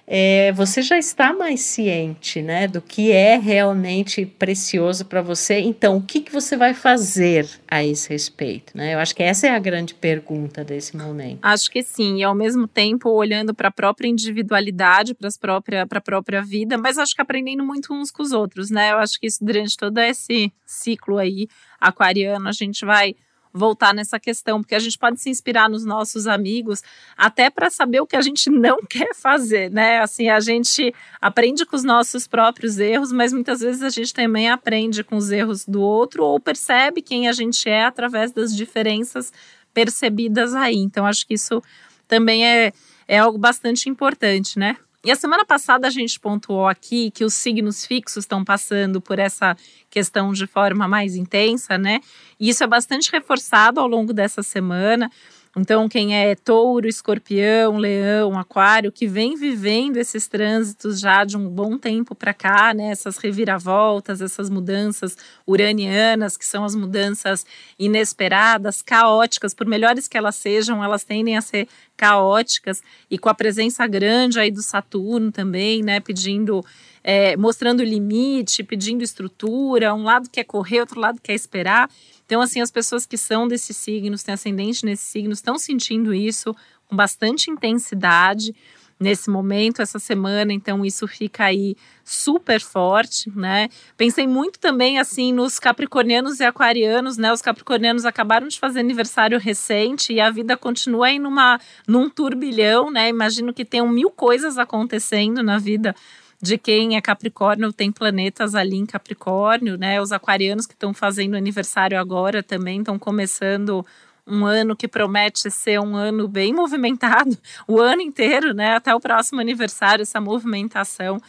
é, 0.07 0.51
você 0.51 0.81
já 0.81 0.97
está 0.97 1.33
mais 1.33 1.61
ciente, 1.61 2.41
né, 2.41 2.67
do 2.67 2.81
que 2.81 3.11
é 3.11 3.37
realmente 3.37 4.25
precioso 4.25 5.05
para 5.05 5.21
você. 5.21 5.59
Então, 5.59 5.97
o 5.97 6.01
que, 6.01 6.21
que 6.21 6.31
você 6.31 6.55
vai 6.55 6.73
fazer 6.73 7.47
a 7.67 7.83
esse 7.83 8.09
respeito, 8.09 8.77
né? 8.77 8.93
Eu 8.93 8.99
acho 8.99 9.15
que 9.15 9.23
essa 9.23 9.47
é 9.47 9.49
a 9.49 9.59
grande 9.59 9.93
pergunta 9.95 10.63
desse 10.63 10.95
momento. 10.95 11.39
Acho 11.41 11.69
que 11.71 11.81
sim, 11.81 12.17
e 12.17 12.23
ao 12.23 12.35
mesmo 12.35 12.67
tempo 12.67 13.09
olhando 13.09 13.53
para 13.53 13.69
a 13.69 13.71
própria 13.71 14.07
individualidade, 14.07 15.13
para 15.13 15.29
própria, 15.39 15.87
a 15.89 16.01
própria 16.01 16.41
vida, 16.41 16.77
mas 16.77 16.97
acho 16.97 17.15
que 17.15 17.21
aprendendo 17.21 17.63
muito 17.63 17.93
uns 17.93 18.11
com 18.11 18.21
os 18.21 18.31
outros, 18.31 18.69
né? 18.69 18.91
Eu 18.91 18.97
acho 18.97 19.19
que 19.19 19.27
isso 19.27 19.43
durante 19.43 19.75
todo 19.75 19.97
esse 19.99 20.51
ciclo 20.65 21.17
aí 21.17 21.47
aquariano, 21.79 22.47
a 22.47 22.51
gente 22.51 22.85
vai 22.85 23.15
voltar 23.55 23.93
nessa 23.93 24.19
questão, 24.19 24.61
porque 24.61 24.75
a 24.75 24.79
gente 24.79 24.97
pode 24.97 25.19
se 25.21 25.29
inspirar 25.29 25.69
nos 25.69 25.85
nossos 25.85 26.27
amigos 26.27 26.83
até 27.15 27.49
para 27.49 27.69
saber 27.69 28.01
o 28.01 28.05
que 28.05 28.17
a 28.17 28.21
gente 28.21 28.49
não 28.49 28.79
quer 28.87 29.15
fazer, 29.15 29.71
né? 29.71 29.99
Assim, 29.99 30.27
a 30.29 30.39
gente 30.41 30.93
aprende 31.21 31.65
com 31.65 31.75
os 31.75 31.83
nossos 31.83 32.27
próprios 32.27 32.77
erros, 32.77 33.11
mas 33.11 33.31
muitas 33.31 33.61
vezes 33.61 33.81
a 33.81 33.89
gente 33.89 34.13
também 34.13 34.49
aprende 34.49 35.03
com 35.03 35.15
os 35.15 35.31
erros 35.31 35.65
do 35.65 35.81
outro 35.81 36.23
ou 36.23 36.39
percebe 36.39 37.01
quem 37.01 37.29
a 37.29 37.31
gente 37.31 37.69
é 37.69 37.85
através 37.85 38.31
das 38.31 38.55
diferenças 38.55 39.31
percebidas 39.73 40.53
aí. 40.53 40.75
Então, 40.75 41.05
acho 41.05 41.25
que 41.25 41.33
isso 41.33 41.63
também 42.07 42.45
é, 42.45 42.73
é 43.07 43.17
algo 43.19 43.37
bastante 43.37 43.89
importante, 43.89 44.59
né? 44.59 44.77
E 45.05 45.11
a 45.11 45.15
semana 45.15 45.45
passada 45.45 45.85
a 45.85 45.91
gente 45.91 46.19
pontuou 46.19 46.67
aqui 46.67 47.11
que 47.11 47.23
os 47.23 47.35
signos 47.35 47.85
fixos 47.85 48.23
estão 48.23 48.43
passando 48.43 48.99
por 48.99 49.19
essa 49.19 49.55
questão 49.87 50.33
de 50.33 50.47
forma 50.47 50.87
mais 50.87 51.15
intensa, 51.15 51.77
né? 51.77 52.01
E 52.39 52.49
isso 52.49 52.63
é 52.63 52.67
bastante 52.67 53.11
reforçado 53.11 53.79
ao 53.79 53.87
longo 53.87 54.11
dessa 54.11 54.41
semana. 54.41 55.11
Então, 55.57 55.87
quem 55.87 56.17
é 56.17 56.35
touro, 56.35 56.85
escorpião, 56.85 57.77
leão, 57.77 58.37
aquário, 58.37 58.91
que 58.91 59.07
vem 59.07 59.35
vivendo 59.35 59.95
esses 59.95 60.27
trânsitos 60.27 60.99
já 60.99 61.23
de 61.23 61.37
um 61.37 61.47
bom 61.47 61.77
tempo 61.77 62.13
para 62.13 62.33
cá, 62.33 62.73
né? 62.73 62.89
Essas 62.89 63.17
reviravoltas, 63.17 64.21
essas 64.21 64.49
mudanças 64.49 65.15
uranianas, 65.47 66.35
que 66.35 66.45
são 66.45 66.65
as 66.65 66.75
mudanças 66.75 67.45
inesperadas, 67.79 68.81
caóticas, 68.81 69.53
por 69.53 69.65
melhores 69.65 70.09
que 70.09 70.17
elas 70.17 70.35
sejam, 70.35 70.83
elas 70.83 71.05
tendem 71.05 71.37
a 71.37 71.41
ser 71.41 71.69
caóticas 71.95 72.81
e 73.09 73.17
com 73.17 73.29
a 73.29 73.33
presença 73.33 73.85
grande 73.87 74.39
aí 74.39 74.51
do 74.51 74.61
Saturno 74.61 75.31
também, 75.31 75.81
né? 75.81 75.99
Pedindo 75.99 76.63
é, 77.03 77.37
mostrando 77.37 77.83
limite, 77.83 78.63
pedindo 78.63 79.03
estrutura, 79.03 79.93
um 79.93 80.03
lado 80.03 80.29
quer 80.29 80.43
correr, 80.43 80.79
outro 80.79 80.99
lado 80.99 81.21
quer 81.21 81.35
esperar. 81.35 81.89
Então, 82.25 82.41
assim, 82.41 82.61
as 82.61 82.71
pessoas 82.71 83.05
que 83.05 83.17
são 83.17 83.47
desses 83.47 83.77
signos, 83.77 84.23
têm 84.23 84.33
ascendente 84.33 84.83
nesses 84.83 85.07
signos, 85.07 85.37
estão 85.37 85.57
sentindo 85.59 86.13
isso 86.13 86.55
com 86.87 86.95
bastante 86.95 87.51
intensidade 87.51 88.55
nesse 88.99 89.29
momento, 89.29 89.81
essa 89.81 89.99
semana, 89.99 90.53
então 90.53 90.85
isso 90.85 91.07
fica 91.07 91.45
aí 91.45 91.75
super 92.03 92.61
forte, 92.61 93.29
né? 93.35 93.67
Pensei 93.97 94.25
muito 94.25 94.59
também 94.59 94.99
assim 94.99 95.33
nos 95.33 95.59
capricornianos 95.59 96.39
e 96.39 96.43
aquarianos, 96.43 97.17
né? 97.17 97.31
Os 97.33 97.41
capricornianos 97.41 98.05
acabaram 98.05 98.47
de 98.47 98.59
fazer 98.59 98.79
aniversário 98.79 99.39
recente 99.39 100.13
e 100.13 100.21
a 100.21 100.29
vida 100.29 100.55
continua 100.55 101.07
aí 101.07 101.19
numa 101.19 101.59
num 101.87 102.09
turbilhão, 102.09 102.89
né? 102.89 103.09
Imagino 103.09 103.53
que 103.53 103.65
tenham 103.65 103.89
mil 103.89 104.09
coisas 104.09 104.57
acontecendo 104.57 105.43
na 105.43 105.57
vida 105.57 105.95
de 106.41 106.57
quem 106.57 106.95
é 106.95 107.01
Capricórnio 107.01 107.73
tem 107.73 107.91
planetas 107.91 108.55
ali 108.55 108.75
em 108.75 108.85
Capricórnio, 108.85 109.77
né? 109.77 109.99
Os 109.99 110.11
aquarianos 110.11 110.65
que 110.65 110.73
estão 110.73 110.93
fazendo 110.93 111.35
aniversário 111.35 111.99
agora 111.99 112.43
também 112.43 112.79
estão 112.79 112.99
começando 112.99 113.85
um 114.27 114.45
ano 114.45 114.75
que 114.75 114.87
promete 114.87 115.49
ser 115.51 115.79
um 115.79 115.95
ano 115.95 116.27
bem 116.27 116.53
movimentado, 116.53 117.37
o 117.67 117.79
ano 117.79 118.01
inteiro, 118.01 118.53
né? 118.53 118.75
Até 118.75 118.93
o 118.93 118.99
próximo 118.99 119.39
aniversário, 119.41 120.01
essa 120.03 120.19
movimentação 120.19 121.19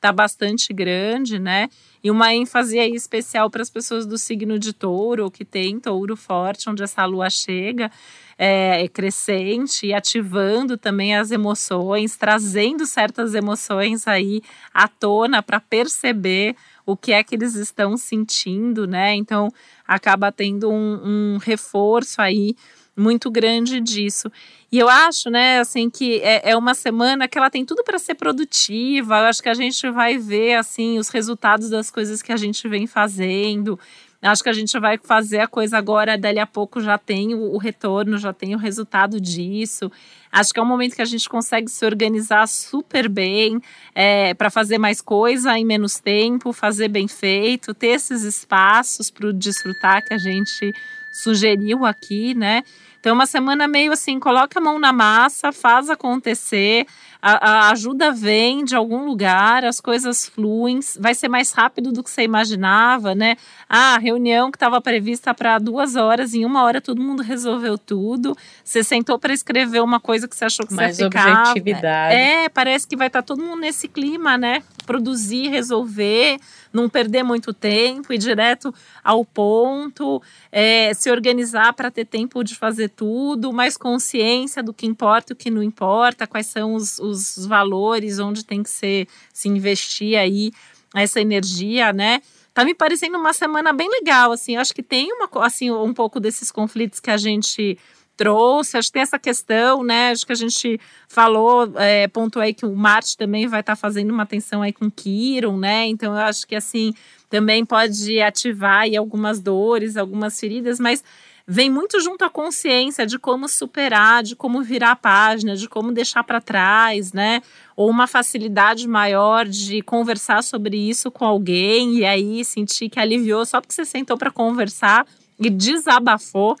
tá 0.00 0.12
bastante 0.12 0.72
grande, 0.72 1.38
né? 1.38 1.68
E 2.02 2.10
uma 2.10 2.32
ênfase 2.32 2.78
aí 2.78 2.94
especial 2.94 3.50
para 3.50 3.62
as 3.62 3.70
pessoas 3.70 4.06
do 4.06 4.16
signo 4.16 4.58
de 4.58 4.72
touro, 4.72 5.30
que 5.30 5.44
tem 5.44 5.80
touro 5.80 6.16
forte, 6.16 6.68
onde 6.68 6.82
essa 6.82 7.04
lua 7.04 7.28
chega 7.28 7.90
é, 8.38 8.84
é, 8.84 8.88
crescente 8.88 9.86
e 9.86 9.94
ativando 9.94 10.76
também 10.76 11.16
as 11.16 11.30
emoções, 11.30 12.16
trazendo 12.16 12.86
certas 12.86 13.34
emoções 13.34 14.06
aí 14.06 14.42
à 14.72 14.86
tona 14.86 15.42
para 15.42 15.58
perceber 15.58 16.54
o 16.86 16.96
que 16.96 17.12
é 17.12 17.22
que 17.24 17.34
eles 17.34 17.56
estão 17.56 17.96
sentindo, 17.96 18.86
né? 18.86 19.14
Então 19.14 19.48
acaba 19.86 20.30
tendo 20.30 20.70
um, 20.70 21.34
um 21.34 21.38
reforço 21.38 22.22
aí 22.22 22.54
muito 22.96 23.30
grande 23.30 23.78
disso. 23.78 24.32
E 24.72 24.78
eu 24.78 24.88
acho, 24.88 25.28
né, 25.28 25.60
assim, 25.60 25.90
que 25.90 26.20
é, 26.22 26.50
é 26.50 26.56
uma 26.56 26.74
semana 26.74 27.28
que 27.28 27.36
ela 27.36 27.50
tem 27.50 27.64
tudo 27.64 27.84
para 27.84 27.98
ser 27.98 28.14
produtiva. 28.14 29.18
Eu 29.18 29.24
acho 29.26 29.42
que 29.42 29.48
a 29.48 29.54
gente 29.54 29.90
vai 29.90 30.16
ver, 30.16 30.54
assim, 30.54 30.98
os 30.98 31.08
resultados 31.08 31.68
das 31.68 31.90
coisas 31.90 32.22
que 32.22 32.32
a 32.32 32.36
gente 32.36 32.66
vem 32.66 32.86
fazendo. 32.86 33.78
Acho 34.26 34.42
que 34.42 34.48
a 34.48 34.52
gente 34.52 34.78
vai 34.78 34.98
fazer 34.98 35.40
a 35.40 35.46
coisa 35.46 35.78
agora, 35.78 36.18
dali 36.18 36.38
a 36.38 36.46
pouco 36.46 36.80
já 36.80 36.98
tem 36.98 37.34
o, 37.34 37.54
o 37.54 37.58
retorno, 37.58 38.18
já 38.18 38.32
tem 38.32 38.54
o 38.54 38.58
resultado 38.58 39.20
disso. 39.20 39.90
Acho 40.30 40.52
que 40.52 40.60
é 40.60 40.62
um 40.62 40.66
momento 40.66 40.94
que 40.94 41.02
a 41.02 41.06
gente 41.06 41.28
consegue 41.28 41.70
se 41.70 41.84
organizar 41.84 42.46
super 42.46 43.08
bem 43.08 43.60
é, 43.94 44.34
para 44.34 44.50
fazer 44.50 44.78
mais 44.78 45.00
coisa 45.00 45.56
em 45.56 45.64
menos 45.64 45.98
tempo, 45.98 46.52
fazer 46.52 46.88
bem 46.88 47.08
feito, 47.08 47.72
ter 47.72 47.88
esses 47.88 48.22
espaços 48.22 49.10
para 49.10 49.32
desfrutar 49.32 50.04
que 50.04 50.12
a 50.12 50.18
gente 50.18 50.72
sugeriu 51.12 51.86
aqui, 51.86 52.34
né? 52.34 52.62
Então, 53.00 53.14
uma 53.14 53.26
semana 53.26 53.68
meio 53.68 53.92
assim, 53.92 54.18
coloca 54.18 54.58
a 54.58 54.62
mão 54.62 54.80
na 54.80 54.92
massa, 54.92 55.52
faz 55.52 55.88
acontecer. 55.88 56.86
A, 57.26 57.50
a, 57.66 57.70
ajuda 57.70 58.12
vem 58.12 58.64
de 58.64 58.76
algum 58.76 59.04
lugar, 59.04 59.64
as 59.64 59.80
coisas 59.80 60.28
fluem, 60.28 60.78
vai 60.96 61.12
ser 61.12 61.26
mais 61.26 61.50
rápido 61.50 61.90
do 61.90 62.00
que 62.04 62.08
você 62.08 62.22
imaginava, 62.22 63.16
né? 63.16 63.34
Ah, 63.68 63.96
a 63.96 63.98
reunião 63.98 64.48
que 64.48 64.56
estava 64.56 64.80
prevista 64.80 65.34
para 65.34 65.58
duas 65.58 65.96
horas, 65.96 66.34
em 66.34 66.44
uma 66.44 66.62
hora 66.62 66.80
todo 66.80 67.02
mundo 67.02 67.24
resolveu 67.24 67.76
tudo. 67.76 68.36
Você 68.62 68.84
sentou 68.84 69.18
para 69.18 69.32
escrever 69.32 69.82
uma 69.82 69.98
coisa 69.98 70.28
que 70.28 70.36
você 70.36 70.44
achou 70.44 70.64
que 70.64 70.74
mais 70.74 70.96
você 70.96 71.02
ia 71.02 71.10
ficar. 71.10 71.48
objetividade. 71.48 72.14
É, 72.14 72.48
parece 72.48 72.86
que 72.86 72.96
vai 72.96 73.08
estar 73.08 73.22
tá 73.22 73.26
todo 73.26 73.42
mundo 73.42 73.60
nesse 73.60 73.88
clima, 73.88 74.38
né? 74.38 74.62
Produzir, 74.86 75.48
resolver, 75.48 76.38
não 76.72 76.88
perder 76.88 77.22
muito 77.22 77.52
tempo, 77.52 78.12
ir 78.12 78.18
direto 78.18 78.72
ao 79.02 79.24
ponto, 79.24 80.22
é, 80.50 80.94
se 80.94 81.10
organizar 81.10 81.72
para 81.72 81.90
ter 81.90 82.06
tempo 82.06 82.42
de 82.42 82.54
fazer 82.54 82.88
tudo, 82.90 83.52
mais 83.52 83.76
consciência 83.76 84.62
do 84.62 84.72
que 84.72 84.86
importa 84.86 85.32
e 85.32 85.34
o 85.34 85.36
que 85.36 85.50
não 85.50 85.62
importa, 85.62 86.26
quais 86.26 86.46
são 86.46 86.74
os, 86.74 86.98
os 86.98 87.46
valores, 87.46 88.18
onde 88.18 88.44
tem 88.44 88.62
que 88.62 88.70
ser, 88.70 89.06
se 89.32 89.48
investir 89.48 90.18
aí 90.18 90.52
essa 90.94 91.20
energia, 91.20 91.92
né? 91.92 92.22
Tá 92.54 92.64
me 92.64 92.74
parecendo 92.74 93.18
uma 93.18 93.34
semana 93.34 93.70
bem 93.70 93.86
legal, 93.86 94.32
assim, 94.32 94.56
acho 94.56 94.74
que 94.74 94.82
tem 94.82 95.12
uma, 95.12 95.28
assim, 95.44 95.70
um 95.70 95.92
pouco 95.92 96.18
desses 96.18 96.50
conflitos 96.50 97.00
que 97.00 97.10
a 97.10 97.18
gente 97.18 97.78
trouxe, 98.16 98.76
acho 98.76 98.88
que 98.88 98.94
tem 98.94 99.02
essa 99.02 99.18
questão, 99.18 99.84
né? 99.84 100.10
Acho 100.10 100.26
que 100.26 100.32
a 100.32 100.36
gente 100.36 100.80
falou, 101.06 101.72
é, 101.76 102.08
aí 102.40 102.54
que 102.54 102.64
o 102.64 102.74
Marte 102.74 103.16
também 103.16 103.46
vai 103.46 103.60
estar 103.60 103.72
tá 103.72 103.76
fazendo 103.76 104.10
uma 104.10 104.22
atenção 104.22 104.62
aí 104.62 104.72
com 104.72 104.90
Kiron, 104.90 105.56
né? 105.56 105.86
Então 105.86 106.14
eu 106.14 106.20
acho 106.20 106.46
que 106.46 106.54
assim 106.54 106.94
também 107.28 107.64
pode 107.64 108.20
ativar 108.20 108.82
aí 108.82 108.96
algumas 108.96 109.40
dores, 109.40 109.96
algumas 109.96 110.38
feridas, 110.38 110.80
mas 110.80 111.02
vem 111.46 111.70
muito 111.70 112.00
junto 112.00 112.24
à 112.24 112.30
consciência 112.30 113.06
de 113.06 113.18
como 113.18 113.48
superar, 113.48 114.22
de 114.22 114.34
como 114.34 114.62
virar 114.62 114.92
a 114.92 114.96
página, 114.96 115.54
de 115.54 115.68
como 115.68 115.92
deixar 115.92 116.24
para 116.24 116.40
trás, 116.40 117.12
né? 117.12 117.42
Ou 117.76 117.88
uma 117.88 118.06
facilidade 118.06 118.88
maior 118.88 119.46
de 119.46 119.82
conversar 119.82 120.42
sobre 120.42 120.76
isso 120.76 121.10
com 121.10 121.24
alguém 121.24 121.98
e 121.98 122.04
aí 122.04 122.44
sentir 122.44 122.88
que 122.88 122.98
aliviou 122.98 123.44
só 123.44 123.60
porque 123.60 123.74
você 123.74 123.84
sentou 123.84 124.16
para 124.16 124.30
conversar 124.30 125.06
e 125.38 125.50
desabafou 125.50 126.56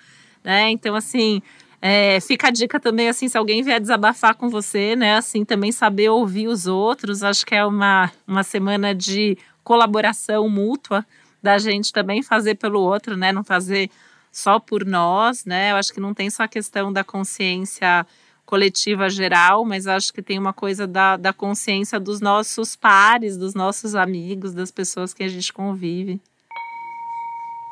né? 0.46 0.70
Então, 0.70 0.94
assim, 0.94 1.42
é, 1.82 2.20
fica 2.20 2.46
a 2.46 2.50
dica 2.52 2.78
também, 2.78 3.08
assim, 3.08 3.28
se 3.28 3.36
alguém 3.36 3.64
vier 3.64 3.80
desabafar 3.80 4.36
com 4.36 4.48
você, 4.48 4.94
né? 4.94 5.16
Assim, 5.16 5.44
também 5.44 5.72
saber 5.72 6.08
ouvir 6.08 6.46
os 6.46 6.68
outros. 6.68 7.24
Acho 7.24 7.44
que 7.44 7.54
é 7.54 7.66
uma, 7.66 8.12
uma 8.24 8.44
semana 8.44 8.94
de 8.94 9.36
colaboração 9.64 10.48
mútua 10.48 11.04
da 11.42 11.58
gente 11.58 11.92
também 11.92 12.22
fazer 12.22 12.54
pelo 12.54 12.80
outro, 12.80 13.16
né? 13.16 13.32
Não 13.32 13.42
fazer 13.42 13.90
só 14.30 14.60
por 14.60 14.86
nós, 14.86 15.44
né? 15.44 15.72
Eu 15.72 15.76
acho 15.76 15.92
que 15.92 15.98
não 16.00 16.14
tem 16.14 16.30
só 16.30 16.44
a 16.44 16.48
questão 16.48 16.92
da 16.92 17.02
consciência 17.02 18.06
coletiva 18.44 19.10
geral, 19.10 19.64
mas 19.64 19.88
acho 19.88 20.14
que 20.14 20.22
tem 20.22 20.38
uma 20.38 20.52
coisa 20.52 20.86
da, 20.86 21.16
da 21.16 21.32
consciência 21.32 21.98
dos 21.98 22.20
nossos 22.20 22.76
pares, 22.76 23.36
dos 23.36 23.52
nossos 23.52 23.96
amigos, 23.96 24.54
das 24.54 24.70
pessoas 24.70 25.12
que 25.12 25.24
a 25.24 25.28
gente 25.28 25.52
convive. 25.52 26.20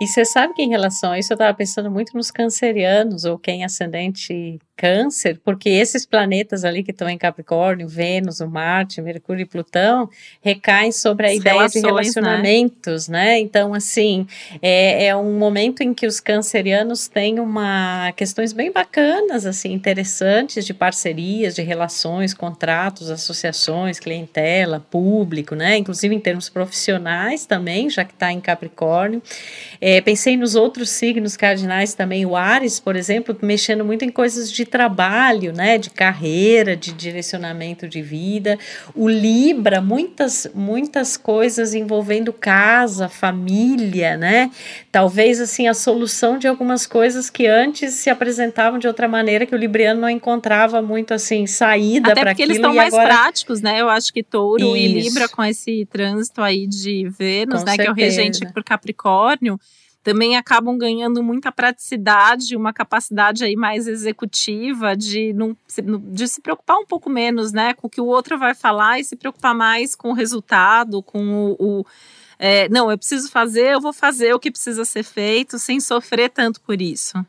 E 0.01 0.07
você 0.07 0.25
sabe 0.25 0.55
que 0.55 0.63
em 0.63 0.69
relação 0.69 1.13
a 1.13 1.19
isso 1.19 1.33
eu 1.33 1.37
estava 1.37 1.55
pensando 1.55 1.91
muito 1.91 2.17
nos 2.17 2.31
cancerianos 2.31 3.25
ou 3.25 3.39
quem 3.39 3.63
é 3.63 3.65
ascendente 3.65 4.59
câncer, 4.77 5.41
porque 5.45 5.69
esses 5.69 6.05
planetas 6.05 6.65
ali 6.65 6.83
que 6.83 6.91
estão 6.91 7.09
em 7.09 7.17
Capricórnio, 7.17 7.89
Vênus, 7.89 8.41
o 8.41 8.49
Marte, 8.49 9.01
Mercúrio 9.01 9.43
e 9.43 9.47
Plutão, 9.47 10.11
recaem 10.43 10.91
sobre 10.91 11.27
a 11.27 11.31
As 11.31 11.37
ideia 11.37 11.69
de 11.69 11.81
né? 11.81 11.89
relacionamentos, 11.89 13.09
né? 13.09 13.25
né? 13.25 13.39
Então, 13.39 13.73
assim, 13.73 14.27
é, 14.61 15.07
é, 15.07 15.17
um 15.17 15.39
momento 15.39 15.83
em 15.83 15.95
que 15.95 16.07
os 16.07 16.19
cancerianos 16.19 17.07
têm 17.07 17.39
uma 17.39 18.13
questões 18.17 18.53
bem 18.53 18.73
bacanas, 18.73 19.47
assim, 19.47 19.73
interessantes 19.73 20.67
de 20.67 20.75
parcerias, 20.75 21.55
de 21.55 21.63
relações, 21.63 22.35
contratos, 22.35 23.11
associações, 23.11 24.01
clientela, 24.01 24.85
público, 24.91 25.55
né? 25.55 25.77
Inclusive 25.77 26.15
em 26.15 26.21
termos 26.21 26.49
profissionais 26.49 27.47
também, 27.47 27.89
já 27.89 28.05
que 28.05 28.13
está 28.13 28.33
em 28.33 28.41
Capricórnio. 28.41 29.23
É, 29.81 29.94
pensei 30.03 30.37
nos 30.37 30.55
outros 30.55 30.91
signos 30.91 31.37
cardinais 31.37 31.95
também, 31.95 32.27
o 32.27 32.35
Ares, 32.35 32.81
por 32.81 32.97
exemplo, 32.97 33.37
mexendo 33.41 33.85
muito 33.85 34.05
em 34.05 34.11
coisas 34.11 34.51
de 34.51 34.65
de 34.65 34.71
trabalho, 34.71 35.53
né, 35.53 35.77
de 35.77 35.91
carreira, 35.91 36.75
de 36.75 36.93
direcionamento 36.93 37.87
de 37.87 38.01
vida. 38.01 38.59
O 38.95 39.09
Libra, 39.09 39.81
muitas 39.81 40.51
muitas 40.55 41.17
coisas 41.17 41.75
envolvendo 41.75 42.33
casa, 42.33 43.09
família, 43.09 44.17
né? 44.17 44.51
Talvez 44.91 45.41
assim 45.41 45.69
a 45.69 45.75
solução 45.75 46.39
de 46.39 46.49
algumas 46.49 46.87
coisas 46.87 47.29
que 47.29 47.47
antes 47.47 47.95
se 47.95 48.09
apresentavam 48.09 48.79
de 48.79 48.87
outra 48.87 49.07
maneira 49.07 49.45
que 49.45 49.55
o 49.55 49.59
libriano 49.59 50.01
não 50.01 50.11
encontrava 50.11 50.81
muito 50.81 51.13
assim 51.13 51.47
saída 51.47 52.15
para 52.15 52.31
aquilo. 52.31 52.31
Até 52.31 52.31
porque 52.31 52.43
eles 52.43 52.57
estão 52.57 52.75
mais 52.75 52.95
agora... 52.95 53.09
práticos, 53.09 53.61
né? 53.61 53.81
Eu 53.81 53.89
acho 53.89 54.13
que 54.13 54.23
Touro 54.23 54.77
Isso. 54.77 54.77
e 54.77 55.03
Libra 55.03 55.29
com 55.29 55.45
esse 55.45 55.87
trânsito 55.87 56.41
aí 56.41 56.67
de 56.67 57.07
Vênus, 57.09 57.61
com 57.61 57.67
né, 57.67 57.73
certeza. 57.73 57.77
que 57.77 57.89
é 57.89 57.91
o 57.91 57.95
regente 57.95 58.53
por 58.53 58.65
Capricórnio, 58.65 59.59
também 60.05 60.37
acabam 60.37 60.77
ganhando 60.77 61.23
muita 61.23 61.51
praticidade, 61.51 62.55
uma 62.55 62.75
capacidade 62.75 63.43
aí 63.43 63.57
mais 63.57 63.89
executiva 63.89 64.95
de, 64.95 65.33
não, 65.33 65.57
de 66.13 66.29
se 66.29 66.43
preocupar 66.43 66.77
um 66.77 66.85
pouco 66.85 67.09
menos 67.09 67.53
né, 67.53 67.73
com 67.73 67.87
o 67.87 67.91
que 67.91 68.03
o 68.03 68.07
outro 68.07 68.39
vai 68.39 68.55
falar 68.55 69.01
e 69.01 69.05
se 69.05 69.17
preocupar 69.17 69.55
mais 69.55 69.97
com 69.97 70.11
o 70.11 70.13
resultado, 70.13 71.03
com 71.03 71.47
o. 71.53 71.57
o 71.59 71.87
é, 72.39 72.69
não, 72.69 72.91
eu 72.91 72.99
preciso 72.99 73.31
fazer, 73.31 73.73
eu 73.73 73.81
vou 73.81 73.95
fazer 73.95 74.35
o 74.35 74.39
que 74.39 74.51
precisa 74.51 74.85
ser 74.85 75.05
feito 75.05 75.59
sem 75.59 75.81
sofrer 75.81 76.29
tanto 76.29 76.61
por 76.61 76.83
isso. 76.83 77.25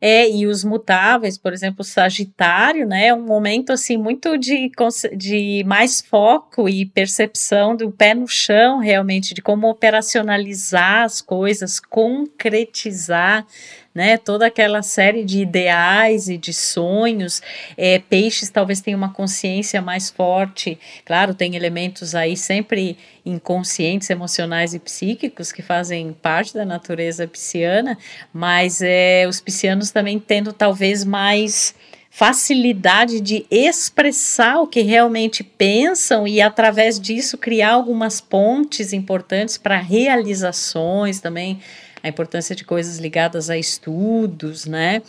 É, 0.00 0.30
e 0.30 0.46
os 0.46 0.64
mutáveis, 0.64 1.38
por 1.38 1.52
exemplo, 1.52 1.80
o 1.80 1.84
Sagitário, 1.84 2.86
né, 2.86 3.06
é 3.08 3.14
um 3.14 3.22
momento 3.22 3.72
assim 3.72 3.96
muito 3.96 4.36
de, 4.36 4.70
de 5.16 5.64
mais 5.66 6.00
foco 6.00 6.68
e 6.68 6.86
percepção 6.86 7.76
do 7.76 7.90
pé 7.90 8.14
no 8.14 8.28
chão, 8.28 8.78
realmente, 8.78 9.34
de 9.34 9.42
como 9.42 9.68
operacionalizar 9.68 11.04
as 11.04 11.20
coisas, 11.20 11.80
concretizar 11.80 13.46
né? 13.94 14.16
Toda 14.16 14.46
aquela 14.46 14.82
série 14.82 15.24
de 15.24 15.40
ideais 15.40 16.28
e 16.28 16.36
de 16.36 16.52
sonhos. 16.52 17.40
É, 17.76 17.98
peixes 17.98 18.50
talvez 18.50 18.80
tenham 18.80 18.98
uma 18.98 19.12
consciência 19.12 19.80
mais 19.80 20.10
forte. 20.10 20.78
Claro, 21.04 21.34
tem 21.34 21.54
elementos 21.54 22.14
aí 22.14 22.36
sempre 22.36 22.98
inconscientes, 23.24 24.10
emocionais 24.10 24.74
e 24.74 24.78
psíquicos 24.78 25.52
que 25.52 25.62
fazem 25.62 26.12
parte 26.12 26.52
da 26.52 26.64
natureza 26.64 27.26
pisciana, 27.26 27.96
mas 28.32 28.82
é, 28.82 29.26
os 29.28 29.40
piscianos 29.40 29.90
também 29.90 30.18
tendo 30.18 30.52
talvez 30.52 31.04
mais 31.04 31.74
facilidade 32.10 33.20
de 33.20 33.44
expressar 33.50 34.60
o 34.60 34.68
que 34.68 34.82
realmente 34.82 35.42
pensam 35.42 36.28
e 36.28 36.40
através 36.40 37.00
disso 37.00 37.36
criar 37.36 37.72
algumas 37.72 38.20
pontes 38.20 38.92
importantes 38.92 39.58
para 39.58 39.78
realizações 39.78 41.18
também 41.18 41.58
a 42.04 42.08
importância 42.08 42.54
de 42.54 42.64
coisas 42.64 42.98
ligadas 42.98 43.48
a 43.48 43.56
estudos, 43.56 44.66
né? 44.66 45.00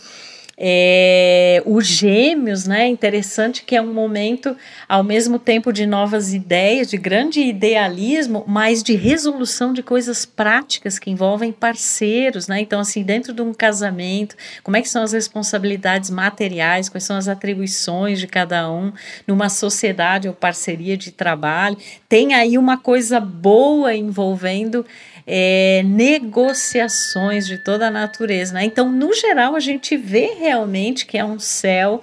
É, 0.58 1.62
os 1.66 1.86
gêmeos, 1.86 2.66
né? 2.66 2.86
Interessante 2.86 3.62
que 3.62 3.76
é 3.76 3.82
um 3.82 3.92
momento, 3.92 4.56
ao 4.88 5.04
mesmo 5.04 5.38
tempo, 5.38 5.70
de 5.70 5.84
novas 5.84 6.32
ideias, 6.32 6.88
de 6.88 6.96
grande 6.96 7.40
idealismo, 7.40 8.42
mas 8.46 8.82
de 8.82 8.94
resolução 8.94 9.74
de 9.74 9.82
coisas 9.82 10.24
práticas 10.24 10.98
que 10.98 11.10
envolvem 11.10 11.52
parceiros, 11.52 12.48
né? 12.48 12.58
Então, 12.60 12.80
assim, 12.80 13.02
dentro 13.02 13.34
de 13.34 13.42
um 13.42 13.52
casamento, 13.52 14.34
como 14.62 14.78
é 14.78 14.82
que 14.82 14.88
são 14.88 15.02
as 15.02 15.12
responsabilidades 15.12 16.08
materiais, 16.08 16.88
quais 16.88 17.04
são 17.04 17.16
as 17.16 17.28
atribuições 17.28 18.18
de 18.18 18.26
cada 18.26 18.70
um 18.70 18.92
numa 19.26 19.50
sociedade 19.50 20.26
ou 20.26 20.32
parceria 20.32 20.96
de 20.96 21.10
trabalho. 21.10 21.76
Tem 22.08 22.32
aí 22.32 22.56
uma 22.56 22.78
coisa 22.78 23.20
boa 23.20 23.94
envolvendo 23.94 24.86
é, 25.26 25.82
negociações 25.84 27.46
de 27.46 27.58
toda 27.58 27.88
a 27.88 27.90
natureza. 27.90 28.54
Né? 28.54 28.64
Então, 28.64 28.90
no 28.90 29.12
geral, 29.12 29.56
a 29.56 29.60
gente 29.60 29.96
vê 29.96 30.26
realmente 30.46 31.06
que 31.06 31.18
é 31.18 31.24
um 31.24 31.38
céu 31.38 32.00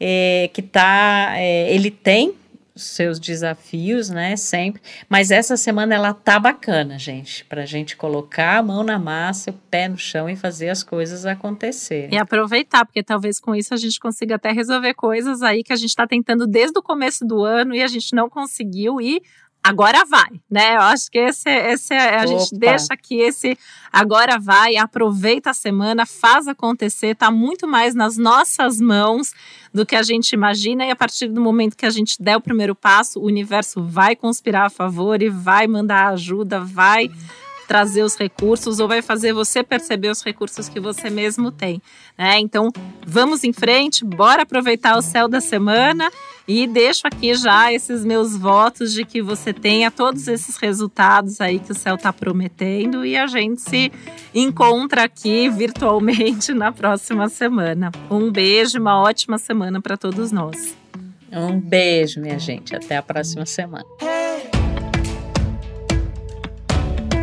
é, 0.00 0.50
que 0.52 0.62
tá, 0.62 1.34
é, 1.36 1.72
ele 1.72 1.90
tem 1.90 2.34
seus 2.74 3.20
desafios, 3.20 4.08
né, 4.08 4.34
sempre, 4.34 4.80
mas 5.08 5.30
essa 5.30 5.56
semana 5.58 5.94
ela 5.94 6.14
tá 6.14 6.40
bacana, 6.40 6.98
gente, 6.98 7.44
pra 7.44 7.66
gente 7.66 7.96
colocar 7.96 8.56
a 8.56 8.62
mão 8.62 8.82
na 8.82 8.98
massa, 8.98 9.50
o 9.50 9.54
pé 9.70 9.88
no 9.88 9.98
chão 9.98 10.28
e 10.28 10.34
fazer 10.34 10.70
as 10.70 10.82
coisas 10.82 11.26
acontecerem. 11.26 12.14
E 12.14 12.18
aproveitar, 12.18 12.86
porque 12.86 13.02
talvez 13.02 13.38
com 13.38 13.54
isso 13.54 13.74
a 13.74 13.76
gente 13.76 14.00
consiga 14.00 14.36
até 14.36 14.50
resolver 14.50 14.94
coisas 14.94 15.42
aí 15.42 15.62
que 15.62 15.72
a 15.72 15.76
gente 15.76 15.94
tá 15.94 16.06
tentando 16.06 16.46
desde 16.46 16.78
o 16.78 16.82
começo 16.82 17.26
do 17.26 17.44
ano 17.44 17.74
e 17.74 17.82
a 17.82 17.86
gente 17.86 18.14
não 18.14 18.28
conseguiu 18.28 19.00
e 19.00 19.20
agora 19.62 20.04
vai, 20.04 20.40
né? 20.50 20.76
Eu 20.76 20.80
acho 20.80 21.10
que 21.10 21.18
esse, 21.18 21.48
esse 21.48 21.94
é, 21.94 22.18
a 22.18 22.24
Opa. 22.24 22.26
gente 22.26 22.58
deixa 22.58 22.92
aqui 22.92 23.20
esse 23.20 23.56
agora 23.92 24.38
vai, 24.38 24.76
aproveita 24.76 25.50
a 25.50 25.54
semana, 25.54 26.04
faz 26.04 26.48
acontecer, 26.48 27.14
tá 27.14 27.30
muito 27.30 27.68
mais 27.68 27.94
nas 27.94 28.16
nossas 28.16 28.80
mãos 28.80 29.32
do 29.72 29.86
que 29.86 29.94
a 29.94 30.02
gente 30.02 30.32
imagina 30.32 30.84
e 30.84 30.90
a 30.90 30.96
partir 30.96 31.28
do 31.28 31.40
momento 31.40 31.76
que 31.76 31.86
a 31.86 31.90
gente 31.90 32.20
der 32.20 32.36
o 32.36 32.40
primeiro 32.40 32.74
passo, 32.74 33.20
o 33.20 33.26
universo 33.26 33.82
vai 33.82 34.16
conspirar 34.16 34.66
a 34.66 34.70
favor 34.70 35.22
e 35.22 35.28
vai 35.28 35.66
mandar 35.66 36.08
ajuda, 36.08 36.60
vai 36.60 37.10
trazer 37.72 38.02
os 38.02 38.16
recursos 38.16 38.78
ou 38.80 38.86
vai 38.86 39.00
fazer 39.00 39.32
você 39.32 39.62
perceber 39.62 40.10
os 40.10 40.22
recursos 40.22 40.68
que 40.68 40.78
você 40.78 41.08
mesmo 41.08 41.50
tem. 41.50 41.80
Né? 42.18 42.38
Então, 42.38 42.70
vamos 43.06 43.44
em 43.44 43.52
frente, 43.54 44.04
bora 44.04 44.42
aproveitar 44.42 44.94
o 44.98 45.00
céu 45.00 45.26
da 45.26 45.40
semana 45.40 46.10
e 46.46 46.66
deixo 46.66 47.06
aqui 47.06 47.34
já 47.34 47.72
esses 47.72 48.04
meus 48.04 48.36
votos 48.36 48.92
de 48.92 49.06
que 49.06 49.22
você 49.22 49.54
tenha 49.54 49.90
todos 49.90 50.28
esses 50.28 50.58
resultados 50.58 51.40
aí 51.40 51.58
que 51.58 51.72
o 51.72 51.74
céu 51.74 51.94
está 51.94 52.12
prometendo 52.12 53.06
e 53.06 53.16
a 53.16 53.26
gente 53.26 53.62
se 53.62 53.90
encontra 54.34 55.04
aqui 55.04 55.48
virtualmente 55.48 56.52
na 56.52 56.72
próxima 56.72 57.30
semana. 57.30 57.90
Um 58.10 58.30
beijo, 58.30 58.78
uma 58.78 59.00
ótima 59.00 59.38
semana 59.38 59.80
para 59.80 59.96
todos 59.96 60.30
nós. 60.30 60.76
Um 61.32 61.58
beijo, 61.58 62.20
minha 62.20 62.38
gente. 62.38 62.76
Até 62.76 62.98
a 62.98 63.02
próxima 63.02 63.46
semana. 63.46 63.86